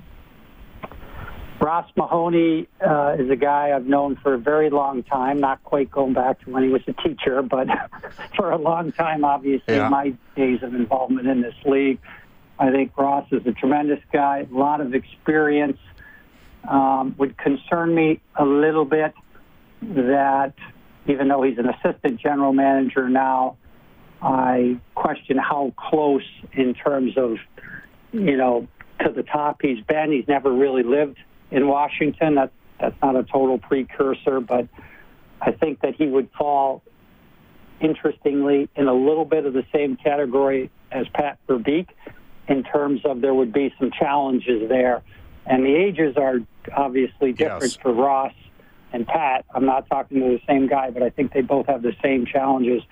Ross 1.61 1.89
Mahoney 1.97 2.67
uh, 2.85 3.17
is 3.19 3.31
a 3.31 3.37
guy 3.37 3.71
I've 3.75 3.87
known 3.87 4.17
for 4.17 4.35
a 4.35 4.39
very 4.39 4.69
long 4.69 5.05
time, 5.05 5.39
not 5.39 5.63
quite 5.63 5.91
going 5.91 6.13
back 6.13 6.41
to 6.45 6.51
when 6.51 6.65
he 6.65 6.69
was 6.69 6.83
a 6.89 6.93
teacher, 6.93 7.41
but 7.43 7.69
for 8.37 8.51
a 8.51 8.59
long 8.59 8.91
time, 8.93 9.25
obviously, 9.25 9.77
Yeah. 9.77 9.89
my 9.89 10.13
days 10.35 10.63
of 10.63 10.75
involvement 10.75 11.29
in 11.29 11.41
this 11.41 11.55
league. 11.65 12.01
I 12.59 12.71
think 12.71 12.97
Ross 12.97 13.27
is 13.31 13.47
a 13.47 13.53
tremendous 13.53 14.01
guy, 14.13 14.47
a 14.51 14.55
lot 14.55 14.81
of 14.81 14.95
experience. 14.95 15.79
Um, 16.69 17.17
would 17.19 17.37
concern 17.39 17.93
me 17.93 18.21
a 18.37 18.45
little 18.45 18.85
bit 18.85 19.15
that 19.83 20.55
even 21.07 21.29
though 21.29 21.43
he's 21.43 21.59
an 21.59 21.69
assistant 21.69 22.21
general 22.21 22.53
manager 22.53 23.09
now, 23.09 23.57
I 24.21 24.79
question 24.95 25.37
how 25.37 25.73
close 25.77 26.23
in 26.53 26.75
terms 26.75 27.17
of, 27.17 27.39
you 28.13 28.37
know, 28.37 28.69
to 29.05 29.11
the 29.11 29.25
top 29.25 29.61
he's 29.63 29.83
been. 29.85 30.13
He's 30.13 30.29
never 30.29 30.53
really 30.53 30.85
lived 30.85 31.19
in 31.51 31.67
Washington. 31.67 32.37
That's 32.37 32.53
that's 32.81 32.97
not 33.03 33.17
a 33.17 33.23
total 33.23 33.59
precursor, 33.59 34.41
but 34.41 34.67
I 35.41 35.53
think 35.53 35.81
that 35.81 35.95
he 35.95 36.07
would 36.07 36.29
fall 36.37 36.83
interestingly 37.81 38.69
in 38.77 38.89
a 38.89 38.95
little 38.95 39.25
bit 39.25 39.47
of 39.47 39.53
the 39.53 39.65
same 39.73 39.97
category 39.97 40.71
as 40.91 41.07
Pat 41.15 41.39
Verbeek 41.49 41.89
in 42.49 42.63
terms 42.65 43.01
of 43.05 43.21
there 43.21 43.35
would 43.35 43.53
be 43.53 43.73
some 43.79 43.91
challenges 43.93 44.69
there. 44.69 45.03
And 45.47 45.65
the 45.65 45.75
ages 45.75 46.17
are 46.17 46.41
obviously 46.77 47.33
different 47.33 47.63
Yes. 47.65 47.77
for 47.77 47.93
Ross 47.93 48.35
and 48.93 49.07
Pat. 49.07 49.45
I'm 49.55 49.67
not 49.67 49.89
talking 49.89 50.21
to 50.21 50.27
the 50.27 50.41
same 50.47 50.69
guy, 50.69 50.91
but 50.91 51.03
I 51.03 51.11
think 51.11 51.33
they 51.33 51.41
both 51.41 51.67
have 51.67 51.83
the 51.83 51.95
same 52.03 52.27
challenges 52.27 52.83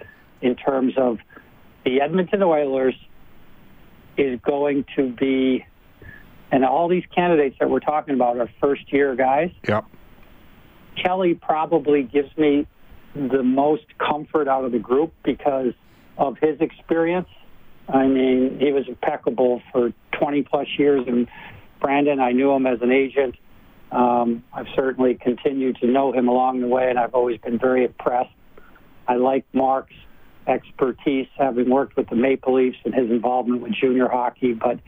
in 0.41 0.57
terms 0.57 0.95
of 0.97 1.19
the 1.85 2.01
Edmonton 2.01 2.43
Oilers 2.43 2.95
is 4.17 4.41
going 4.41 4.85
to 4.97 5.11
be, 5.13 5.65
and 6.51 6.65
all 6.65 6.89
these 6.89 7.05
candidates 7.15 7.57
that 7.61 7.71
we're 7.71 7.81
talking 7.81 8.15
about 8.15 8.39
are 8.39 8.49
first 8.61 8.93
year 8.93 9.15
guys. 9.15 9.51
Yep. 9.67 9.85
Kelly 11.03 11.35
probably 11.35 12.03
gives 12.03 12.37
me 12.37 12.67
the 13.15 13.43
most 13.43 13.85
comfort 13.99 14.49
out 14.49 14.65
of 14.65 14.73
the 14.73 14.79
group 14.79 15.13
because 15.25 15.73
of 16.19 16.37
his 16.39 16.61
experience. 16.61 17.29
I 17.89 18.07
mean, 18.07 18.59
he 18.61 18.73
was 18.73 18.85
impeccable 18.87 19.63
for 19.73 19.93
20 20.19 20.43
plus 20.43 20.67
years. 20.79 21.05
And 21.07 21.27
Brandon, 21.81 22.21
I 22.21 22.33
knew 22.33 22.53
him 22.53 22.67
as 22.67 22.83
an 22.83 22.93
agent. 22.93 23.37
Um, 23.93 24.45
I've 24.53 24.69
certainly 24.75 25.15
continued 25.15 25.77
to 25.81 25.87
know 25.87 26.13
him 26.13 26.29
along 26.29 26.61
the 26.61 26.69
way, 26.69 26.89
and 26.89 26.99
I've 26.99 27.15
always 27.15 27.41
been 27.41 27.59
very 27.59 27.85
impressed. 27.85 28.33
I 29.09 29.17
like 29.17 29.45
Mark's 29.53 29.95
expertise, 30.47 31.27
having 31.37 31.69
worked 31.69 31.97
with 31.97 32.09
the 32.09 32.17
Maple 32.17 32.55
Leafs 32.55 32.79
and 32.85 32.95
his 32.95 33.11
involvement 33.11 33.63
with 33.63 33.73
junior 33.73 34.09
hockey, 34.09 34.53
but 34.53 34.79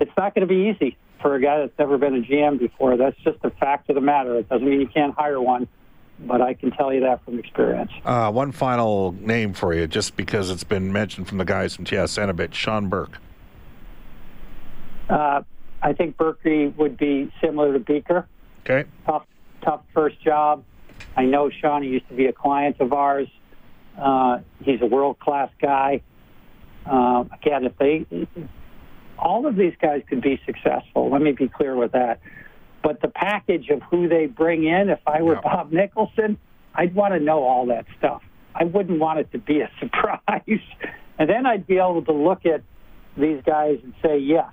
it's 0.00 0.12
not 0.16 0.34
going 0.34 0.46
to 0.46 0.52
be 0.52 0.70
easy 0.70 0.96
for 1.20 1.34
a 1.34 1.40
guy 1.40 1.58
that's 1.58 1.78
never 1.78 1.98
been 1.98 2.14
a 2.14 2.20
GM 2.20 2.58
before. 2.58 2.96
That's 2.96 3.16
just 3.18 3.38
a 3.44 3.50
fact 3.50 3.90
of 3.90 3.94
the 3.94 4.00
matter. 4.00 4.38
It 4.38 4.48
doesn't 4.48 4.66
mean 4.66 4.80
you 4.80 4.88
can't 4.88 5.14
hire 5.14 5.40
one 5.40 5.68
but 6.26 6.40
I 6.40 6.54
can 6.54 6.70
tell 6.70 6.92
you 6.92 7.00
that 7.00 7.24
from 7.24 7.38
experience. 7.38 7.90
Uh, 8.04 8.30
one 8.30 8.52
final 8.52 9.12
name 9.12 9.54
for 9.54 9.74
you, 9.74 9.86
just 9.86 10.16
because 10.16 10.50
it's 10.50 10.64
been 10.64 10.92
mentioned 10.92 11.28
from 11.28 11.38
the 11.38 11.44
guys 11.44 11.74
from 11.74 11.84
TSN 11.84 12.28
a 12.28 12.32
bit 12.32 12.54
Sean 12.54 12.88
Burke. 12.88 13.18
Uh, 15.08 15.42
I 15.82 15.92
think 15.92 16.16
Berkeley 16.16 16.68
would 16.68 16.96
be 16.96 17.32
similar 17.42 17.72
to 17.72 17.78
Beeker. 17.78 18.26
Okay. 18.64 18.88
Tough, 19.06 19.26
tough 19.62 19.82
first 19.94 20.20
job. 20.22 20.64
I 21.16 21.24
know 21.24 21.50
Sean. 21.50 21.82
He 21.82 21.88
used 21.88 22.08
to 22.08 22.14
be 22.14 22.26
a 22.26 22.32
client 22.32 22.76
of 22.80 22.92
ours. 22.92 23.28
Uh, 23.98 24.38
he's 24.62 24.80
a 24.82 24.86
world 24.86 25.18
class 25.18 25.50
guy. 25.60 26.02
Uh, 26.86 27.24
again, 27.32 27.64
if 27.64 27.76
they, 27.78 28.06
all 29.18 29.46
of 29.46 29.56
these 29.56 29.74
guys 29.80 30.02
could 30.08 30.22
be 30.22 30.40
successful. 30.46 31.10
Let 31.10 31.22
me 31.22 31.32
be 31.32 31.48
clear 31.48 31.76
with 31.76 31.92
that. 31.92 32.20
But 32.82 33.00
the 33.00 33.08
package 33.08 33.68
of 33.68 33.82
who 33.82 34.08
they 34.08 34.26
bring 34.26 34.64
in, 34.64 34.88
if 34.88 35.00
I 35.06 35.22
were 35.22 35.34
yeah. 35.34 35.40
Bob 35.42 35.72
Nicholson, 35.72 36.38
I'd 36.74 36.94
want 36.94 37.14
to 37.14 37.20
know 37.20 37.42
all 37.42 37.66
that 37.66 37.86
stuff. 37.98 38.22
I 38.54 38.64
wouldn't 38.64 38.98
want 38.98 39.18
it 39.20 39.30
to 39.32 39.38
be 39.38 39.60
a 39.60 39.70
surprise. 39.80 40.60
and 41.18 41.28
then 41.28 41.46
I'd 41.46 41.66
be 41.66 41.78
able 41.78 42.02
to 42.04 42.12
look 42.12 42.46
at 42.46 42.62
these 43.16 43.42
guys 43.44 43.78
and 43.82 43.92
say, 44.02 44.18
yes, 44.18 44.52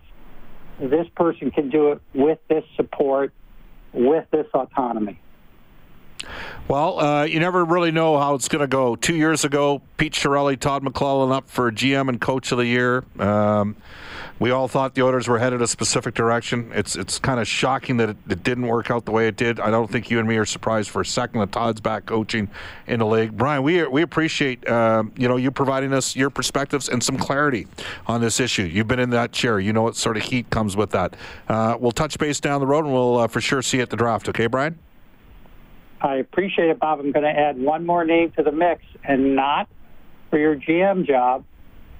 this 0.79 1.07
person 1.15 1.51
can 1.51 1.69
do 1.69 1.91
it 1.91 2.01
with 2.13 2.39
this 2.47 2.63
support, 2.75 3.33
with 3.93 4.25
this 4.31 4.47
autonomy. 4.53 5.19
Well, 6.67 6.99
uh, 6.99 7.23
you 7.23 7.39
never 7.39 7.63
really 7.63 7.91
know 7.91 8.17
how 8.17 8.35
it's 8.35 8.47
going 8.47 8.61
to 8.61 8.67
go. 8.67 8.95
Two 8.95 9.15
years 9.15 9.45
ago, 9.45 9.81
Pete 9.97 10.13
Chiarelli, 10.13 10.59
Todd 10.59 10.83
McLellan 10.83 11.33
up 11.33 11.49
for 11.49 11.71
GM 11.71 12.09
and 12.09 12.19
Coach 12.19 12.51
of 12.51 12.57
the 12.57 12.65
Year. 12.65 13.05
Um, 13.19 13.75
we 14.39 14.51
all 14.51 14.67
thought 14.67 14.93
the 14.93 15.01
Oilers 15.01 15.27
were 15.27 15.39
headed 15.39 15.61
a 15.61 15.67
specific 15.67 16.13
direction. 16.13 16.71
It's 16.73 16.95
it's 16.95 17.17
kind 17.17 17.39
of 17.39 17.47
shocking 17.47 17.97
that 17.97 18.09
it, 18.09 18.17
it, 18.29 18.43
didn't 18.43 18.67
work 18.67 18.91
out 18.91 19.05
the 19.05 19.11
way 19.11 19.27
it 19.27 19.35
did. 19.35 19.59
I 19.59 19.71
don't 19.71 19.89
think 19.89 20.11
you 20.11 20.19
and 20.19 20.27
me 20.27 20.37
are 20.37 20.45
surprised 20.45 20.89
for 20.91 21.01
a 21.01 21.05
second 21.05 21.39
that 21.39 21.51
Todd's 21.51 21.81
back 21.81 22.05
coaching 22.05 22.49
in 22.85 22.99
the 22.99 23.05
league. 23.05 23.35
Brian, 23.35 23.63
we 23.63 23.85
we 23.87 24.03
appreciate 24.03 24.67
uh, 24.67 25.03
you 25.15 25.27
know 25.27 25.37
you 25.37 25.49
providing 25.49 25.91
us 25.91 26.15
your 26.15 26.29
perspectives 26.29 26.87
and 26.87 27.03
some 27.03 27.17
clarity 27.17 27.67
on 28.05 28.21
this 28.21 28.39
issue. 28.39 28.63
You've 28.63 28.87
been 28.87 28.99
in 28.99 29.09
that 29.11 29.31
chair. 29.31 29.59
You 29.59 29.73
know 29.73 29.81
what 29.81 29.95
sort 29.95 30.17
of 30.17 30.23
heat 30.23 30.49
comes 30.51 30.77
with 30.77 30.91
that. 30.91 31.15
Uh, 31.47 31.75
we'll 31.79 31.91
touch 31.91 32.19
base 32.19 32.39
down 32.39 32.59
the 32.59 32.67
road, 32.67 32.85
and 32.85 32.93
we'll 32.93 33.17
uh, 33.17 33.27
for 33.27 33.41
sure 33.41 33.61
see 33.63 33.77
you 33.77 33.83
at 33.83 33.89
the 33.89 33.97
draft. 33.97 34.29
Okay, 34.29 34.47
Brian. 34.47 34.77
I 35.99 36.15
appreciate 36.17 36.69
it, 36.69 36.79
Bob. 36.79 36.99
I'm 36.99 37.11
going 37.11 37.25
to 37.25 37.39
add 37.39 37.57
one 37.59 37.83
more 37.83 38.05
name 38.05 38.31
to 38.37 38.43
the 38.43 38.51
mix, 38.51 38.83
and 39.03 39.35
not 39.35 39.67
for 40.29 40.37
your 40.37 40.55
GM 40.55 41.07
job, 41.07 41.43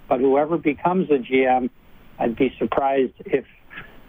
but 0.08 0.20
whoever 0.20 0.60
becomes 0.60 1.10
a 1.10 1.18
GM 1.18 1.72
I'd 2.20 2.36
be 2.36 2.54
surprised 2.58 3.14
if 3.26 3.46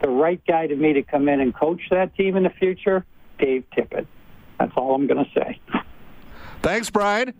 the 0.00 0.08
right 0.08 0.40
guy 0.46 0.66
to 0.66 0.76
me 0.76 0.92
to 0.94 1.02
come 1.02 1.28
in 1.28 1.40
and 1.40 1.54
coach 1.54 1.82
that 1.90 2.14
team 2.16 2.36
in 2.36 2.44
the 2.44 2.50
future, 2.50 3.04
Dave 3.38 3.64
Tippett. 3.76 4.06
That's 4.58 4.72
all 4.76 4.94
I'm 4.94 5.06
going 5.06 5.24
to 5.24 5.30
say. 5.32 5.60
Thanks, 6.62 6.90
Brian. 6.90 7.34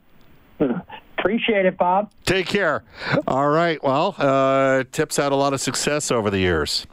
Appreciate 1.18 1.66
it, 1.66 1.76
Bob. 1.76 2.12
Take 2.24 2.46
care. 2.46 2.84
All 3.26 3.48
right. 3.48 3.82
Well, 3.82 4.14
uh, 4.18 4.84
Tip's 4.92 5.16
had 5.16 5.32
a 5.32 5.36
lot 5.36 5.52
of 5.52 5.60
success 5.60 6.10
over 6.10 6.30
the 6.30 6.38
years. 6.38 6.86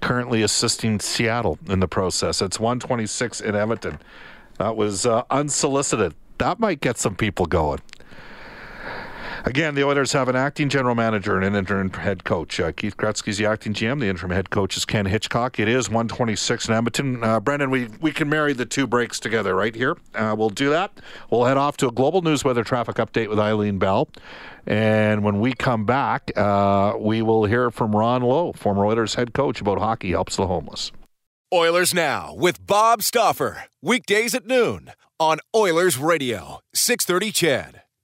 Currently 0.00 0.42
assisting 0.42 1.00
Seattle 1.00 1.58
in 1.68 1.80
the 1.80 1.88
process. 1.88 2.40
It's 2.40 2.60
126 2.60 3.40
in 3.40 3.54
Edmonton. 3.54 3.98
That 4.58 4.76
was 4.76 5.04
uh, 5.04 5.24
unsolicited. 5.30 6.14
That 6.38 6.58
might 6.58 6.80
get 6.80 6.96
some 6.96 7.16
people 7.16 7.46
going. 7.46 7.80
Again, 9.44 9.74
the 9.74 9.84
Oilers 9.84 10.12
have 10.12 10.28
an 10.28 10.36
acting 10.36 10.68
general 10.68 10.94
manager 10.94 11.36
and 11.36 11.44
an 11.44 11.54
interim 11.54 11.90
head 11.90 12.24
coach. 12.24 12.60
Uh, 12.60 12.72
Keith 12.72 12.96
Gretzky's 12.96 13.38
the 13.38 13.46
acting 13.46 13.72
GM. 13.72 14.00
The 14.00 14.06
interim 14.06 14.32
head 14.32 14.50
coach 14.50 14.76
is 14.76 14.84
Ken 14.84 15.06
Hitchcock. 15.06 15.58
It 15.58 15.68
is 15.68 15.88
126 15.88 16.68
in 16.68 16.74
Edmonton. 16.74 17.24
Uh, 17.24 17.40
Brendan, 17.40 17.70
we, 17.70 17.88
we 18.00 18.12
can 18.12 18.28
marry 18.28 18.52
the 18.52 18.66
two 18.66 18.86
breaks 18.86 19.18
together 19.18 19.54
right 19.54 19.74
here. 19.74 19.96
Uh, 20.14 20.34
we'll 20.36 20.50
do 20.50 20.68
that. 20.70 20.92
We'll 21.30 21.44
head 21.44 21.56
off 21.56 21.76
to 21.78 21.88
a 21.88 21.92
global 21.92 22.20
news 22.20 22.44
weather 22.44 22.64
traffic 22.64 22.96
update 22.96 23.28
with 23.28 23.38
Eileen 23.38 23.78
Bell. 23.78 24.08
And 24.66 25.24
when 25.24 25.40
we 25.40 25.54
come 25.54 25.86
back, 25.86 26.30
uh, 26.36 26.94
we 26.98 27.22
will 27.22 27.46
hear 27.46 27.70
from 27.70 27.96
Ron 27.96 28.22
Low, 28.22 28.52
former 28.52 28.84
Oilers 28.84 29.14
head 29.14 29.32
coach, 29.32 29.60
about 29.60 29.78
hockey 29.78 30.10
helps 30.10 30.36
the 30.36 30.46
homeless. 30.46 30.92
Oilers 31.52 31.94
Now 31.94 32.34
with 32.34 32.64
Bob 32.66 33.02
Stauffer. 33.02 33.64
Weekdays 33.82 34.34
at 34.34 34.46
noon 34.46 34.92
on 35.18 35.38
Oilers 35.54 35.98
Radio, 35.98 36.60
630 36.74 37.32
CHED. 37.32 37.79